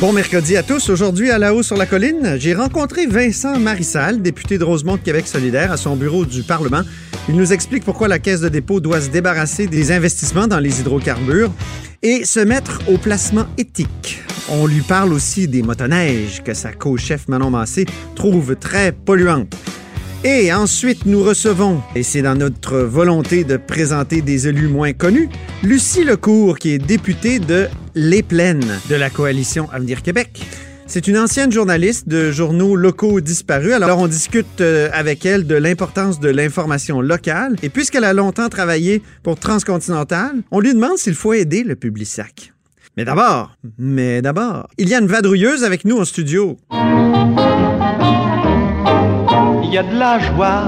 Bon 0.00 0.12
mercredi 0.12 0.56
à 0.56 0.62
tous. 0.62 0.90
Aujourd'hui, 0.90 1.28
à 1.32 1.38
la 1.38 1.52
haut 1.52 1.64
sur 1.64 1.76
la 1.76 1.84
colline, 1.84 2.36
j'ai 2.38 2.54
rencontré 2.54 3.06
Vincent 3.06 3.58
Marissal, 3.58 4.22
député 4.22 4.56
de 4.56 4.62
Rosemont 4.62 4.94
de 4.94 5.00
Québec 5.00 5.26
solidaire, 5.26 5.72
à 5.72 5.76
son 5.76 5.96
bureau 5.96 6.24
du 6.24 6.44
Parlement. 6.44 6.82
Il 7.28 7.34
nous 7.34 7.52
explique 7.52 7.84
pourquoi 7.84 8.06
la 8.06 8.20
Caisse 8.20 8.40
de 8.40 8.48
dépôt 8.48 8.78
doit 8.78 9.00
se 9.00 9.08
débarrasser 9.08 9.66
des 9.66 9.90
investissements 9.90 10.46
dans 10.46 10.60
les 10.60 10.78
hydrocarbures 10.78 11.50
et 12.04 12.24
se 12.24 12.38
mettre 12.38 12.80
au 12.86 12.96
placement 12.96 13.46
éthique. 13.58 14.22
On 14.48 14.68
lui 14.68 14.82
parle 14.82 15.12
aussi 15.12 15.48
des 15.48 15.64
motoneiges 15.64 16.44
que 16.44 16.54
sa 16.54 16.72
co-chef 16.72 17.26
Manon 17.26 17.50
Massé 17.50 17.84
trouve 18.14 18.54
très 18.54 18.92
polluantes. 18.92 19.52
Et 20.24 20.52
ensuite, 20.52 21.06
nous 21.06 21.22
recevons, 21.22 21.80
et 21.94 22.02
c'est 22.02 22.22
dans 22.22 22.34
notre 22.34 22.78
volonté 22.78 23.44
de 23.44 23.56
présenter 23.56 24.20
des 24.20 24.48
élus 24.48 24.66
moins 24.66 24.92
connus, 24.92 25.28
Lucie 25.62 26.02
Lecourt, 26.02 26.58
qui 26.58 26.70
est 26.70 26.78
députée 26.78 27.38
de 27.38 27.68
Les 27.94 28.24
Plaines 28.24 28.80
de 28.90 28.96
la 28.96 29.10
coalition 29.10 29.70
Avenir 29.70 30.02
Québec. 30.02 30.44
C'est 30.88 31.06
une 31.06 31.18
ancienne 31.18 31.52
journaliste 31.52 32.08
de 32.08 32.32
journaux 32.32 32.74
locaux 32.74 33.20
disparus. 33.20 33.74
Alors, 33.74 34.00
on 34.00 34.08
discute 34.08 34.60
euh, 34.60 34.88
avec 34.92 35.24
elle 35.24 35.46
de 35.46 35.54
l'importance 35.54 36.18
de 36.18 36.30
l'information 36.30 37.00
locale. 37.00 37.54
Et 37.62 37.68
puisqu'elle 37.68 38.04
a 38.04 38.12
longtemps 38.12 38.48
travaillé 38.48 39.02
pour 39.22 39.38
Transcontinental, 39.38 40.32
on 40.50 40.58
lui 40.58 40.74
demande 40.74 40.96
s'il 40.96 41.14
faut 41.14 41.32
aider 41.32 41.62
le 41.62 41.76
Publisac. 41.76 42.52
Mais 42.96 43.04
d'abord, 43.04 43.56
mais 43.78 44.20
d'abord, 44.20 44.66
il 44.78 44.88
y 44.88 44.94
a 44.96 44.98
une 44.98 45.06
vadrouilleuse 45.06 45.62
avec 45.62 45.84
nous 45.84 45.98
en 45.98 46.04
studio. 46.04 46.58
Il 49.68 49.74
y 49.74 49.78
a 49.78 49.82
de 49.82 49.98
la 49.98 50.18
joie. 50.18 50.64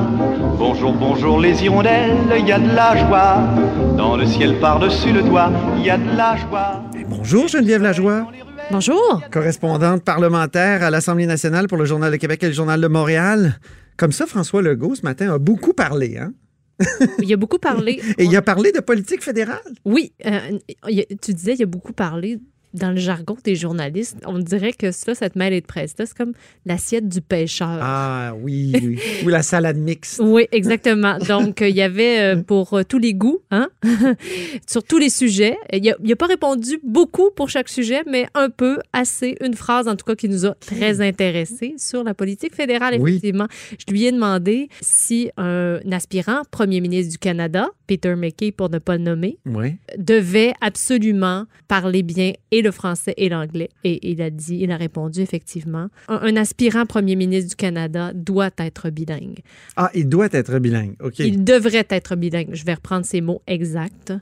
Bonjour, 0.58 0.92
bonjour 0.92 1.40
les 1.40 1.62
hirondelles, 1.64 2.16
il 2.38 2.46
y 2.46 2.52
a 2.52 2.58
de 2.58 2.74
la 2.74 2.96
joie. 2.96 3.48
Dans 3.96 4.16
le 4.16 4.26
ciel 4.26 4.58
par-dessus 4.60 5.12
le 5.12 5.22
toit, 5.22 5.50
il 5.78 5.84
y 5.84 5.90
a 5.90 5.96
de 5.98 6.16
la 6.16 6.36
joie. 6.36 6.82
Et 6.98 7.04
bonjour 7.04 7.48
Geneviève 7.48 7.82
Lajoie, 7.82 8.26
Bonjour. 8.70 9.22
correspondante 9.32 10.04
parlementaire 10.04 10.82
à 10.82 10.90
l'Assemblée 10.90 11.26
nationale 11.26 11.66
pour 11.66 11.78
le 11.78 11.84
Journal 11.86 12.12
de 12.12 12.16
Québec 12.16 12.42
et 12.42 12.46
le 12.48 12.52
Journal 12.52 12.80
de 12.80 12.88
Montréal. 12.88 13.58
Comme 13.96 14.12
ça, 14.12 14.26
François 14.26 14.62
Legault, 14.62 14.94
ce 14.94 15.02
matin, 15.02 15.32
a 15.34 15.38
beaucoup 15.38 15.72
parlé, 15.72 16.18
hein? 16.18 16.32
Il 17.20 17.30
a 17.32 17.36
beaucoup 17.36 17.58
parlé. 17.58 18.00
Et 18.18 18.24
il 18.24 18.34
a 18.34 18.40
parlé 18.40 18.72
de 18.72 18.80
politique 18.80 19.22
fédérale. 19.22 19.58
Oui, 19.84 20.14
euh, 20.24 20.38
il 20.88 20.96
y 20.96 21.00
a- 21.02 21.04
tu 21.20 21.34
disais, 21.34 21.54
il 21.58 21.62
a 21.62 21.66
beaucoup 21.66 21.92
parlé 21.92 22.38
dans 22.74 22.90
le 22.90 22.96
jargon 22.96 23.36
des 23.44 23.54
journalistes. 23.56 24.16
On 24.26 24.38
dirait 24.38 24.72
que 24.72 24.90
ça, 24.92 25.14
cette 25.14 25.36
mêlée 25.36 25.60
de 25.60 25.66
presse, 25.66 25.94
c'est 25.96 26.14
comme 26.14 26.32
l'assiette 26.66 27.08
du 27.08 27.20
pêcheur. 27.20 27.78
Ah 27.80 28.34
oui, 28.40 28.72
oui. 28.82 28.98
Ou 29.24 29.28
la 29.28 29.42
salade 29.42 29.76
mixte. 29.76 30.20
Oui, 30.22 30.46
exactement. 30.52 31.18
Donc, 31.18 31.62
euh, 31.62 31.68
il 31.68 31.76
y 31.76 31.82
avait 31.82 32.20
euh, 32.20 32.42
pour 32.42 32.74
euh, 32.74 32.82
tous 32.84 32.98
les 32.98 33.14
goûts, 33.14 33.40
hein, 33.50 33.68
sur 34.68 34.82
tous 34.82 34.98
les 34.98 35.10
sujets. 35.10 35.56
Il 35.72 35.94
n'a 36.02 36.16
pas 36.16 36.26
répondu 36.26 36.78
beaucoup 36.84 37.30
pour 37.34 37.48
chaque 37.48 37.68
sujet, 37.68 38.02
mais 38.06 38.26
un 38.34 38.50
peu, 38.50 38.78
assez, 38.92 39.36
une 39.40 39.54
phrase 39.54 39.88
en 39.88 39.96
tout 39.96 40.04
cas 40.04 40.14
qui 40.14 40.28
nous 40.28 40.46
a 40.46 40.54
très 40.54 41.00
intéressés 41.00 41.74
sur 41.78 42.04
la 42.04 42.14
politique 42.14 42.54
fédérale, 42.54 42.96
Oui. 43.00 43.10
effectivement. 43.12 43.46
Je 43.78 43.92
lui 43.92 44.04
ai 44.04 44.12
demandé 44.12 44.68
si 44.80 45.30
un 45.36 45.78
aspirant 45.92 46.42
premier 46.50 46.80
ministre 46.80 47.12
du 47.12 47.18
Canada, 47.18 47.68
Peter 47.86 48.14
McKay 48.14 48.52
pour 48.52 48.70
ne 48.70 48.78
pas 48.78 48.96
le 48.96 49.02
nommer, 49.02 49.38
Oui. 49.46 49.76
devait 49.98 50.52
absolument 50.60 51.46
parler 51.68 52.02
bien 52.02 52.32
et 52.50 52.59
le 52.62 52.70
français 52.70 53.14
et 53.16 53.28
l'anglais. 53.28 53.68
Et 53.84 54.10
il 54.10 54.20
a 54.22 54.30
dit, 54.30 54.58
il 54.60 54.70
a 54.70 54.76
répondu 54.76 55.20
effectivement, 55.20 55.88
un, 56.08 56.20
un 56.22 56.36
aspirant 56.36 56.86
premier 56.86 57.16
ministre 57.16 57.50
du 57.50 57.56
Canada 57.56 58.12
doit 58.14 58.50
être 58.58 58.90
bilingue. 58.90 59.40
Ah, 59.76 59.90
il 59.94 60.08
doit 60.08 60.28
être 60.32 60.58
bilingue. 60.58 60.94
OK. 61.02 61.18
Il 61.20 61.44
devrait 61.44 61.86
être 61.90 62.16
bilingue. 62.16 62.50
Je 62.52 62.64
vais 62.64 62.74
reprendre 62.74 63.04
ses 63.04 63.20
mots 63.20 63.42
exacts. 63.46 64.12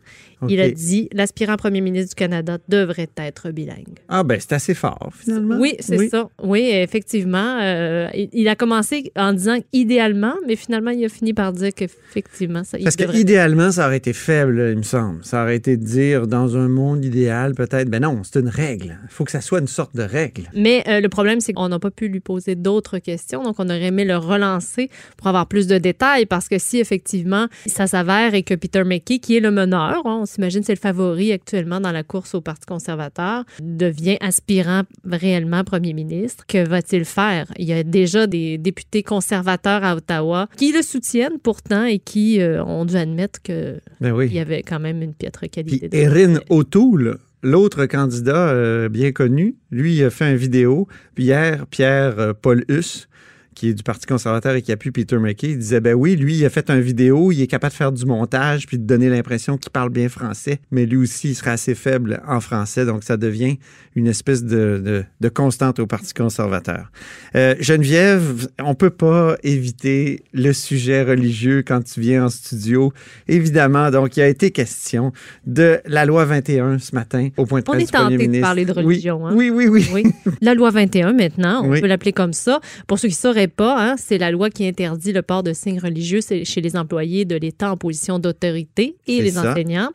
Il 0.49 0.61
a 0.61 0.71
dit, 0.71 1.09
l'aspirant 1.13 1.57
premier 1.57 1.81
ministre 1.81 2.11
du 2.11 2.15
Canada 2.15 2.59
devrait 2.69 3.09
être 3.17 3.51
bilingue. 3.51 3.99
Ah, 4.09 4.23
ben, 4.23 4.39
c'est 4.41 4.53
assez 4.53 4.75
fort, 4.75 5.11
finalement. 5.13 5.59
Oui, 5.59 5.75
c'est 5.81 6.09
ça. 6.09 6.29
Oui, 6.43 6.71
effectivement. 6.73 7.59
euh, 7.61 8.09
il, 8.15 8.29
il 8.33 8.49
a 8.49 8.55
commencé 8.55 9.11
en 9.17 9.33
disant 9.33 9.59
idéalement, 9.73 10.35
mais 10.47 10.55
finalement, 10.55 10.93
il 10.93 11.05
a 11.05 11.09
fini 11.09 11.35
par 11.35 11.53
dire 11.53 11.75
qu'effectivement, 11.75 12.63
ça 12.63 12.79
Parce 12.83 12.95
que 12.95 13.17
idéalement, 13.17 13.73
ça 13.73 13.87
aurait 13.87 13.97
été 13.97 14.13
faible, 14.13 14.69
il 14.73 14.79
me 14.79 14.83
semble. 14.83 15.25
Ça 15.25 15.43
aurait 15.43 15.57
été 15.57 15.77
de 15.77 15.85
dire 15.85 16.27
dans 16.29 16.57
un 16.57 16.69
monde 16.69 17.05
idéal, 17.05 17.55
peut-être. 17.55 17.89
Ben 17.89 18.03
non, 18.03 18.23
c'est 18.33 18.41
une 18.41 18.49
règle. 18.49 18.99
Il 19.05 19.09
faut 19.11 19.25
que 19.25 19.31
ça 19.31 19.41
soit 19.41 19.61
une 19.61 19.67
sorte 19.67 19.95
de 19.97 20.03
règle. 20.03 20.51
Mais 20.55 20.85
euh, 20.89 21.01
le 21.01 21.09
problème, 21.09 21.41
c'est 21.41 21.53
qu'on 21.53 21.69
n'a 21.69 21.79
pas 21.79 21.91
pu 21.91 22.09
lui 22.09 22.21
poser 22.21 22.55
d'autres 22.55 22.99
questions. 22.99 23.43
Donc, 23.43 23.57
on 23.59 23.67
aurait 23.67 23.85
aimé 23.87 24.05
le 24.05 24.17
relancer 24.17 24.91
pour 25.17 25.27
avoir 25.29 25.47
plus 25.47 25.67
de 25.67 25.79
détails 25.79 26.27
parce 26.27 26.49
que 26.49 26.59
si 26.59 26.79
effectivement 26.79 27.47
ça 27.67 27.87
s'avère 27.87 28.35
et 28.35 28.43
que 28.43 28.55
Peter 28.55 28.85
McKay, 28.85 29.19
qui 29.19 29.37
est 29.37 29.41
le 29.41 29.51
meneur, 29.51 30.03
hein, 30.07 30.19
on 30.23 30.27
s'imagine 30.27 30.63
c'est 30.63 30.75
le 30.75 30.79
favori 30.81 31.33
actuellement 31.33 31.81
dans 31.81 31.93
la 31.93 32.03
course 32.03 32.35
au 32.35 32.41
Parti 32.41 32.67
conservateur, 32.67 33.45
devient 33.61 34.17
aspirant 34.21 34.83
réellement 35.05 35.65
premier 35.65 35.93
ministre, 35.93 36.45
que 36.47 36.67
va-t-il 36.67 37.05
faire? 37.05 37.47
Il 37.59 37.67
y 37.67 37.73
a 37.73 37.83
déjà 37.83 38.27
des 38.27 38.59
députés 38.59 39.03
conservateurs 39.03 39.85
à 39.85 39.97
Ottawa 39.97 40.49
qui 40.57 40.73
le 40.73 40.83
soutiennent 40.83 41.39
pourtant 41.43 41.85
et 41.85 41.99
qui 41.99 42.41
euh, 42.41 42.63
ont 42.65 42.85
dû 42.85 42.97
admettre 42.97 43.41
qu'il 43.43 43.81
Ben 44.01 44.13
oui. 44.13 44.29
y 44.29 44.39
avait 44.39 44.63
quand 44.63 44.81
même 44.81 45.03
une 45.03 45.15
piètre 45.15 45.41
Puis 45.41 45.51
qualité. 45.51 45.89
de 45.89 45.97
Erin. 45.97 46.41
O'Toole, 46.51 47.19
l'autre 47.43 47.87
candidat 47.87 48.49
euh, 48.49 48.89
bien 48.89 49.13
connu, 49.13 49.57
lui, 49.71 50.03
a 50.03 50.11
fait 50.11 50.31
une 50.31 50.37
vidéo. 50.37 50.89
Hier, 51.17 51.67
Pierre 51.67 52.19
euh, 52.19 52.33
Paul 52.33 52.65
Huss, 52.69 53.09
qui 53.59 53.71
est 53.71 53.75
du 53.75 53.83
Parti 53.83 54.07
conservateur 54.07 54.55
et 54.55 54.63
qui 54.63 54.71
appuie 54.71 54.93
Peter 54.93 55.19
McKay, 55.19 55.51
il 55.51 55.59
disait, 55.59 55.81
ben 55.81 55.95
oui, 55.95 56.15
lui, 56.15 56.37
il 56.37 56.45
a 56.45 56.51
fait 56.51 56.71
une 56.71 56.81
vidéo, 56.81 57.33
il 57.33 57.43
est 57.43 57.47
capable 57.49 57.73
de 57.73 57.77
faire 57.77 57.91
du 57.93 58.07
montage 58.07 58.67
puis 58.67 58.79
de 58.79 58.85
donner 58.85 59.09
l'impression 59.09 59.57
qu'il 59.59 59.73
parle 59.73 59.91
bien 59.91 60.09
français, 60.09 60.61
mais 60.71 60.87
lui 60.87 60.99
aussi, 60.99 61.31
il 61.31 61.35
serait 61.35 61.51
assez 61.51 61.75
faible 61.75 62.23
en 62.29 62.41
français, 62.41 62.85
donc 62.87 63.03
ça 63.03 63.17
devient 63.17 63.59
une 63.97 64.07
espèce 64.07 64.45
de, 64.45 64.81
de- 64.85 65.05
de 65.21 65.29
constante 65.29 65.81
au 65.81 65.87
Parti 65.89 66.15
conservateur. 66.15 66.93
Euh, 67.35 67.57
Geneviève, 67.59 68.47
on 68.61 68.75
peut 68.77 68.91
pas 68.91 69.37
éviter 69.43 70.23
le 70.33 70.53
sujet 70.53 71.03
religieux 71.03 71.65
quand 71.67 71.83
tu 71.83 72.01
viens 72.01 72.27
en 72.27 72.29
studio. 72.29 72.93
Évidemment, 73.27 73.91
donc 73.91 74.17
il 74.17 74.23
a 74.23 74.29
été 74.29 74.51
question 74.53 75.13
de 75.47 75.81
la 75.87 76.07
loi 76.07 76.25
21 76.25 76.79
ce 76.79 76.95
matin 76.95 77.29
au 77.37 77.45
point 77.47 77.61
de 77.61 77.65
On 77.69 77.73
presse 77.73 77.83
est 77.83 77.87
du 77.87 77.93
premier 77.93 78.05
tenté 78.05 78.17
de 78.17 78.23
ministre. 78.23 78.47
parler 78.47 78.65
de 78.65 78.73
Oui, 78.73 78.83
religion, 78.85 79.27
hein? 79.27 79.33
Oui, 79.35 79.51
oui, 79.51 79.67
oui. 79.67 79.87
Oui. 79.93 80.03
La 80.41 80.55
loi 80.55 80.71
21 80.71 81.13
maintenant, 81.13 81.63
on 81.65 81.71
Oui. 81.71 81.81
peut 81.81 81.87
l'appeler 81.87 82.13
comme 82.13 82.33
ça. 82.33 82.61
Pour 82.87 82.99
ceux 82.99 83.09
qui 83.09 83.15
ne 83.15 83.19
pas, 83.49 83.77
hein, 83.79 83.97
c'est 83.97 84.19
la 84.19 84.31
loi 84.31 84.51
qui 84.51 84.67
interdit 84.67 85.13
le 85.13 85.23
port 85.23 85.43
de 85.43 85.53
signes 85.53 85.81
religieux 85.81 86.21
chez 86.21 86.61
les 86.61 86.77
employés 86.77 87.25
de 87.25 87.37
l'État 87.37 87.71
en 87.71 87.77
position 87.77 88.19
d'autorité 88.19 88.97
et 89.07 89.23
les 89.23 89.33
ça. 89.33 89.51
enseignants. 89.51 89.91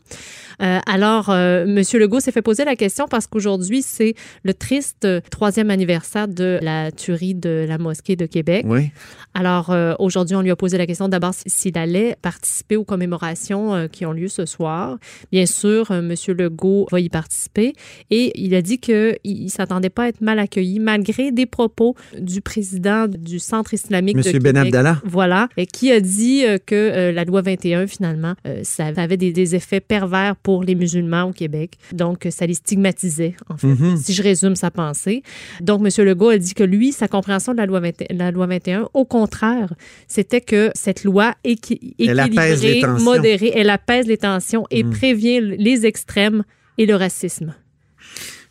Euh, 0.61 0.79
alors, 0.85 1.29
euh, 1.29 1.63
M. 1.63 1.81
Legault 1.93 2.19
s'est 2.19 2.31
fait 2.31 2.41
poser 2.41 2.65
la 2.65 2.75
question 2.75 3.05
parce 3.09 3.27
qu'aujourd'hui, 3.27 3.81
c'est 3.81 4.15
le 4.43 4.53
triste 4.53 5.07
troisième 5.29 5.69
anniversaire 5.69 6.27
de 6.27 6.59
la 6.61 6.91
tuerie 6.91 7.35
de 7.35 7.65
la 7.67 7.77
mosquée 7.77 8.15
de 8.15 8.25
Québec. 8.25 8.65
Oui. 8.67 8.91
Alors, 9.33 9.71
euh, 9.71 9.93
aujourd'hui, 9.99 10.35
on 10.35 10.41
lui 10.41 10.51
a 10.51 10.55
posé 10.55 10.77
la 10.77 10.85
question 10.85 11.09
d'abord 11.09 11.33
s'il 11.45 11.77
allait 11.77 12.15
participer 12.21 12.75
aux 12.75 12.83
commémorations 12.83 13.87
qui 13.91 14.05
ont 14.05 14.11
lieu 14.11 14.27
ce 14.27 14.45
soir. 14.45 14.97
Bien 15.31 15.45
sûr, 15.45 15.89
M. 15.91 16.13
Legault 16.27 16.87
va 16.91 16.99
y 16.99 17.09
participer 17.09 17.73
et 18.11 18.31
il 18.39 18.53
a 18.55 18.61
dit 18.61 18.77
qu'il 18.77 19.17
ne 19.25 19.49
s'attendait 19.49 19.89
pas 19.89 20.03
à 20.03 20.07
être 20.09 20.21
mal 20.21 20.39
accueilli 20.39 20.79
malgré 20.79 21.31
des 21.31 21.45
propos 21.45 21.95
du 22.19 22.41
président 22.41 23.07
du 23.07 23.39
Centre 23.43 23.73
islamique 23.73 24.15
Monsieur 24.17 24.33
de 24.33 24.39
Ben. 24.39 24.57
Abdallah. 24.57 25.01
Voilà, 25.05 25.49
et 25.57 25.65
qui 25.65 25.91
a 25.91 25.99
dit 25.99 26.45
euh, 26.45 26.57
que 26.65 26.73
euh, 26.75 27.11
la 27.11 27.23
loi 27.25 27.41
21, 27.41 27.87
finalement, 27.87 28.33
euh, 28.47 28.61
ça 28.63 28.85
avait 28.97 29.17
des, 29.17 29.31
des 29.31 29.55
effets 29.55 29.79
pervers 29.81 30.35
pour 30.35 30.63
les 30.63 30.75
musulmans 30.75 31.23
au 31.23 31.31
Québec. 31.31 31.73
Donc, 31.91 32.27
ça 32.29 32.45
les 32.45 32.53
stigmatisait, 32.53 33.35
en 33.49 33.57
fait, 33.57 33.67
Mhm. 33.67 33.97
si 33.97 34.13
je 34.13 34.23
résume 34.23 34.55
sa 34.55 34.71
pensée. 34.71 35.23
Donc, 35.61 35.81
M. 35.85 36.05
Legault 36.05 36.29
a 36.29 36.37
dit 36.37 36.53
que 36.53 36.63
lui, 36.63 36.91
sa 36.91 37.07
compréhension 37.07 37.51
de 37.53 37.57
la 37.57 37.65
loi, 37.65 37.79
20 37.79 38.03
la 38.11 38.31
loi 38.31 38.45
21, 38.47 38.87
au 38.93 39.05
contraire, 39.05 39.73
c'était 40.07 40.41
que 40.41 40.71
cette 40.73 41.03
loi 41.03 41.33
équi- 41.45 41.93
équilibrée, 41.99 42.81
modérée, 43.01 43.51
elle 43.55 43.69
apaise 43.69 44.07
les 44.07 44.17
tensions 44.17 44.65
et 44.71 44.83
Mhm. 44.83 44.91
prévient 44.91 45.41
les 45.41 45.85
extrêmes 45.85 46.43
et 46.77 46.85
le 46.85 46.95
racisme. 46.95 47.53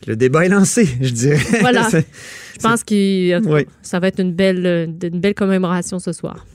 Le 0.07 0.17
débat 0.17 0.45
est 0.45 0.49
lancé, 0.49 0.89
je 1.01 1.11
dirais. 1.11 1.39
Voilà. 1.61 1.89
Je 2.55 2.59
pense 2.69 2.85
que 2.85 3.41
Oui. 3.49 3.67
ça 3.83 3.99
va 3.99 4.09
être 4.09 4.21
une 4.21 4.33
belle, 4.33 4.95
une 5.03 5.21
belle 5.21 5.35
commémoration 5.35 5.99
ce 5.99 6.13
soir. 6.13 6.47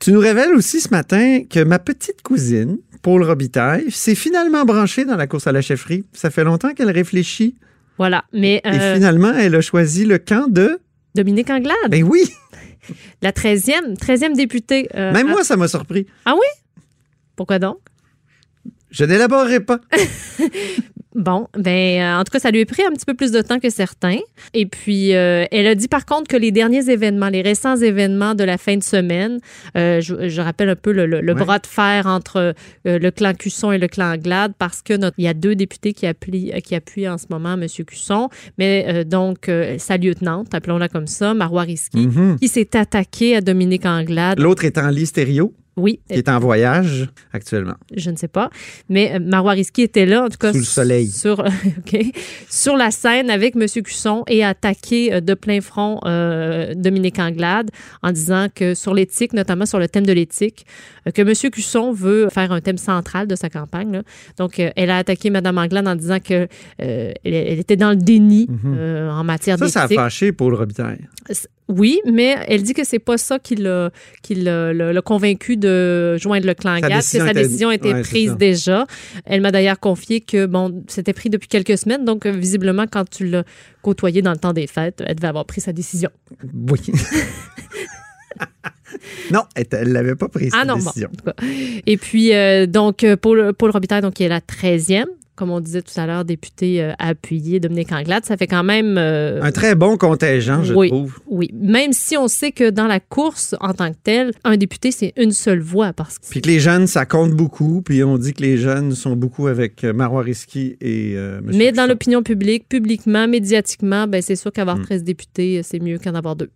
Tu 0.00 0.12
nous 0.12 0.20
révèles 0.20 0.54
aussi 0.54 0.80
ce 0.80 0.88
matin 0.90 1.42
que 1.48 1.62
ma 1.64 1.78
petite 1.78 2.22
cousine, 2.22 2.78
Paul 3.02 3.22
Robitaille, 3.22 3.90
s'est 3.90 4.14
finalement 4.14 4.64
branchée 4.64 5.04
dans 5.04 5.16
la 5.16 5.26
course 5.26 5.46
à 5.46 5.52
la 5.52 5.60
chefferie. 5.60 6.04
Ça 6.12 6.30
fait 6.30 6.44
longtemps 6.44 6.72
qu'elle 6.72 6.90
réfléchit. 6.90 7.56
Voilà. 7.98 8.24
Mais 8.32 8.60
Et 8.64 8.68
euh, 8.68 8.94
finalement, 8.94 9.32
elle 9.34 9.54
a 9.56 9.60
choisi 9.60 10.04
le 10.06 10.18
camp 10.18 10.48
de... 10.48 10.78
Dominique 11.14 11.50
Anglade, 11.50 11.76
Ben 11.90 12.04
oui, 12.04 12.22
la 13.22 13.32
13e, 13.32 13.96
13e 13.98 14.36
députée. 14.36 14.88
euh, 14.94 15.12
même 15.12 15.26
à- 15.28 15.30
moi, 15.30 15.44
ça 15.44 15.56
m'a 15.56 15.66
surpris. 15.68 16.06
Pourquoi 17.36 17.58
donc? 17.58 17.78
Je 18.90 19.04
n'élaborerai 19.04 19.60
pas. 19.60 19.80
Bon, 21.18 21.48
ben, 21.58 22.00
euh, 22.00 22.20
en 22.20 22.22
tout 22.22 22.30
cas, 22.30 22.38
ça 22.38 22.52
lui 22.52 22.60
a 22.62 22.64
pris 22.64 22.82
un 22.84 22.92
petit 22.92 23.04
peu 23.04 23.14
plus 23.14 23.32
de 23.32 23.42
temps 23.42 23.58
que 23.58 23.70
certains. 23.70 24.18
Et 24.54 24.66
puis, 24.66 25.14
euh, 25.16 25.44
elle 25.50 25.66
a 25.66 25.74
dit 25.74 25.88
par 25.88 26.06
contre 26.06 26.28
que 26.28 26.36
les 26.36 26.52
derniers 26.52 26.88
événements, 26.90 27.28
les 27.28 27.42
récents 27.42 27.76
événements 27.76 28.36
de 28.36 28.44
la 28.44 28.56
fin 28.56 28.76
de 28.76 28.84
semaine, 28.84 29.38
euh, 29.76 30.00
je, 30.00 30.28
je 30.28 30.40
rappelle 30.40 30.68
un 30.68 30.76
peu 30.76 30.92
le, 30.92 31.06
le- 31.06 31.20
le 31.20 31.32
Ouais. 31.34 31.44
bras 31.44 31.58
de 31.58 31.66
fer 31.66 32.06
entre 32.06 32.54
le 32.84 33.10
clan 33.10 33.34
Cusson 33.34 33.72
et 33.72 33.78
le 33.78 33.88
clan 33.88 34.16
Glade, 34.16 34.52
parce 34.58 34.80
que 34.80 34.94
notre- 34.96 35.16
il 35.18 35.24
y 35.24 35.28
a 35.28 35.34
deux 35.34 35.56
députés 35.56 35.92
qui 35.92 36.06
appuient, 36.06 36.52
qui 36.62 36.74
appuient 36.76 37.08
en 37.08 37.18
ce 37.18 37.26
moment 37.30 37.54
M. 37.54 37.66
Cusson, 37.84 38.28
mais 38.56 39.04
donc 39.04 39.50
sa 39.78 39.96
lieutenante, 39.96 40.54
appelons-la 40.54 40.88
comme 40.88 41.08
ça, 41.08 41.34
Marois 41.34 41.62
Risky, 41.62 42.06
Mhm. 42.06 42.38
qui 42.38 42.46
s'est 42.48 42.76
attaquée 42.76 43.34
à 43.36 43.40
Dominique 43.40 43.86
Anglade. 43.86 44.38
L'autre 44.38 44.64
est 44.64 44.78
en 44.78 44.88
lit 44.88 45.06
stéréo, 45.06 45.52
Oui, 45.78 46.00
qui 46.10 46.14
est 46.18 46.28
en 46.28 46.38
voyage 46.40 47.08
actuellement. 47.32 47.74
je 47.96 48.10
ne 48.10 48.16
sais 48.16 48.28
pas. 48.28 48.50
Mais 48.88 49.12
euh, 49.14 49.18
Marois 49.20 49.52
Risky 49.52 49.82
était 49.82 50.04
là, 50.06 50.24
en 50.24 50.28
tout 50.28 50.36
cas. 50.38 50.52
Sous 50.52 50.58
le 50.58 50.64
soleil. 50.64 51.06
Sur, 51.08 51.44
sur 52.50 52.76
la 52.76 52.90
scène 52.90 53.30
avec 53.30 53.54
M. 53.56 53.66
Cusson 53.82 54.24
et 54.28 54.42
a 54.44 54.48
attaqué 54.50 55.12
euh, 55.14 55.20
de 55.20 55.34
plein 55.34 55.60
front 55.60 56.00
euh, 56.04 56.74
Dominique 56.74 57.18
Anglade 57.18 57.70
en 58.02 58.12
disant 58.12 58.48
que 58.54 58.74
sur 58.74 58.94
l'éthique, 58.94 59.32
notamment 59.32 59.66
sur 59.66 59.78
le 59.78 59.88
thème 59.88 60.04
de 60.06 60.12
l'éthique, 60.12 60.66
que 61.14 61.22
M. 61.22 61.50
Cusson 61.50 61.92
veut 61.92 62.28
faire 62.30 62.52
un 62.52 62.60
thème 62.60 62.78
central 62.78 63.26
de 63.26 63.34
sa 63.36 63.48
campagne. 63.48 63.92
là. 63.92 64.02
Donc, 64.36 64.58
elle 64.58 64.90
a 64.90 64.98
attaqué 64.98 65.30
Mme 65.30 65.58
Anglade 65.58 65.86
en 65.88 65.94
disant 65.94 66.18
que 66.20 66.48
euh, 66.82 67.12
elle, 67.24 67.58
était 67.58 67.76
dans 67.76 67.90
le 67.90 67.96
déni 67.96 68.46
Mhm. 68.48 68.74
euh, 68.78 69.10
en 69.10 69.24
matière 69.24 69.58
Ça, 69.58 69.68
ça 69.68 69.80
a 69.80 69.82
d'éthique. 69.84 69.98
fâché 70.00 70.32
Paul 70.32 70.54
Robitaille. 70.54 71.06
Oui, 71.68 72.00
mais 72.10 72.34
elle 72.48 72.62
dit 72.62 72.72
que 72.72 72.82
c'est 72.84 72.98
pas 72.98 73.18
ça 73.18 73.38
qui 73.38 73.54
l'a 73.56 73.90
convaincu 75.04 75.56
de 75.58 75.67
joindre 76.20 76.46
le 76.46 76.54
clan 76.54 76.78
GAD, 76.80 76.90
que 76.92 77.00
sa 77.02 77.30
était- 77.30 77.42
décision 77.42 77.68
ouais, 77.68 77.78
c'est 77.82 78.02
prise 78.02 78.36
déjà. 78.36 78.86
Elle 79.24 79.40
m'a 79.40 79.50
d'ailleurs 79.50 79.78
confié 79.80 80.20
que 80.20 80.46
bon, 80.46 80.84
c'était 80.88 81.12
pris 81.12 81.30
depuis 81.30 81.48
quelques 81.48 81.76
semaines, 81.78 82.04
donc 82.04 82.26
euh, 82.26 82.30
visiblement 82.32 82.86
quand 82.90 83.08
tu 83.08 83.26
l'as 83.26 83.44
côtoyé 83.82 84.22
dans 84.22 84.32
le 84.32 84.38
temps 84.38 84.52
des 84.52 84.66
fêtes, 84.66 85.02
elle 85.06 85.14
devait 85.16 85.28
avoir 85.28 85.44
pris 85.44 85.60
sa 85.60 85.72
décision. 85.72 86.10
Oui. 86.70 86.80
non, 89.30 89.42
elle 89.54 89.88
ne 89.88 89.92
l'avait 89.92 90.14
pas 90.14 90.28
prise, 90.28 90.52
Ah 90.54 90.64
non, 90.64 90.76
bon, 90.78 90.84
décision. 90.84 91.08
en 91.12 91.16
tout 91.16 91.24
cas. 91.24 91.34
Et 91.86 91.96
puis 91.96 92.34
euh, 92.34 92.66
donc 92.66 93.04
euh, 93.04 93.16
Paul 93.16 93.52
Paul 93.52 93.70
Robitaille 93.70 94.00
donc 94.02 94.14
qui 94.14 94.24
est 94.24 94.28
la 94.28 94.40
13e 94.40 95.04
comme 95.38 95.50
on 95.50 95.60
disait 95.60 95.82
tout 95.82 95.98
à 95.98 96.06
l'heure, 96.06 96.24
député 96.24 96.82
euh, 96.82 96.92
à 96.98 97.08
appuyer 97.08 97.60
Dominique 97.60 97.92
Anglade, 97.92 98.24
ça 98.24 98.36
fait 98.36 98.46
quand 98.48 98.64
même 98.64 98.96
euh, 98.98 99.40
Un 99.42 99.52
très 99.52 99.74
bon 99.76 99.96
contingent, 99.96 100.64
je 100.64 100.74
Oui. 100.74 100.88
trouve. 100.88 101.18
oui, 101.28 101.48
même 101.54 101.92
si 101.92 102.16
on 102.16 102.26
sait 102.28 102.50
que 102.52 102.68
dans 102.70 102.86
la 102.88 102.98
course 103.00 103.54
en 103.60 103.72
tant 103.72 103.90
que 103.92 103.96
telle, 104.02 104.32
un 104.44 104.56
député 104.56 104.90
c'est 104.90 105.12
une 105.16 105.30
seule 105.32 105.60
voix 105.60 105.92
parce 105.92 106.18
que 106.18 106.26
Puis 106.28 106.42
que 106.42 106.48
les 106.48 106.58
jeunes, 106.60 106.86
ça 106.86 107.06
compte 107.06 107.32
beaucoup. 107.32 107.80
Puis 107.82 108.02
on 108.04 108.18
dit 108.18 108.34
que 108.34 108.42
les 108.42 108.56
jeunes 108.58 108.92
sont 108.94 109.14
beaucoup 109.16 109.46
avec 109.46 109.84
euh, 109.84 109.92
Marois 109.92 110.22
Risky 110.22 110.76
et 110.80 111.14
euh. 111.16 111.40
Mais 111.44 111.72
dans 111.72 111.86
l'opinion 111.86 112.22
publique, 112.22 112.68
publiquement, 112.68 113.28
médiatiquement, 113.28 114.06
ben 114.08 114.20
c'est 114.20 114.36
sûr 114.36 114.52
qu'avoir 114.52 114.78
Mm. 114.78 114.82
13 114.84 115.04
députés, 115.04 115.62
c'est 115.62 115.78
mieux 115.80 115.98
qu'en 115.98 116.14
avoir 116.14 116.34
deux. 116.36 116.50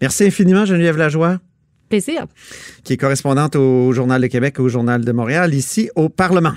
Merci 0.00 0.24
infiniment, 0.24 0.64
Geneviève 0.64 0.96
Lajoie, 0.96 1.38
Plaisir. 1.88 2.26
qui 2.82 2.94
est 2.94 2.96
correspondante 2.96 3.54
au 3.56 3.92
Journal 3.92 4.20
de 4.20 4.26
Québec 4.26 4.56
et 4.58 4.62
au 4.62 4.68
Journal 4.68 5.04
de 5.04 5.12
Montréal, 5.12 5.54
ici 5.54 5.90
au 5.94 6.08
Parlement. 6.08 6.54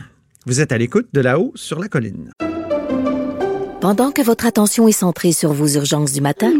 Vous 0.47 0.61
êtes 0.61 0.71
à 0.71 0.77
l'écoute 0.77 1.07
de 1.11 1.19
là-haut 1.19 1.51
sur 1.55 1.77
la 1.77 1.89
colline. 1.89 2.31
Pendant 3.81 4.11
que 4.11 4.21
votre 4.21 4.45
attention 4.45 4.87
est 4.87 4.93
centrée 4.93 5.33
sur 5.33 5.51
vos 5.51 5.67
urgences 5.67 6.13
du 6.13 6.21
matin, 6.21 6.53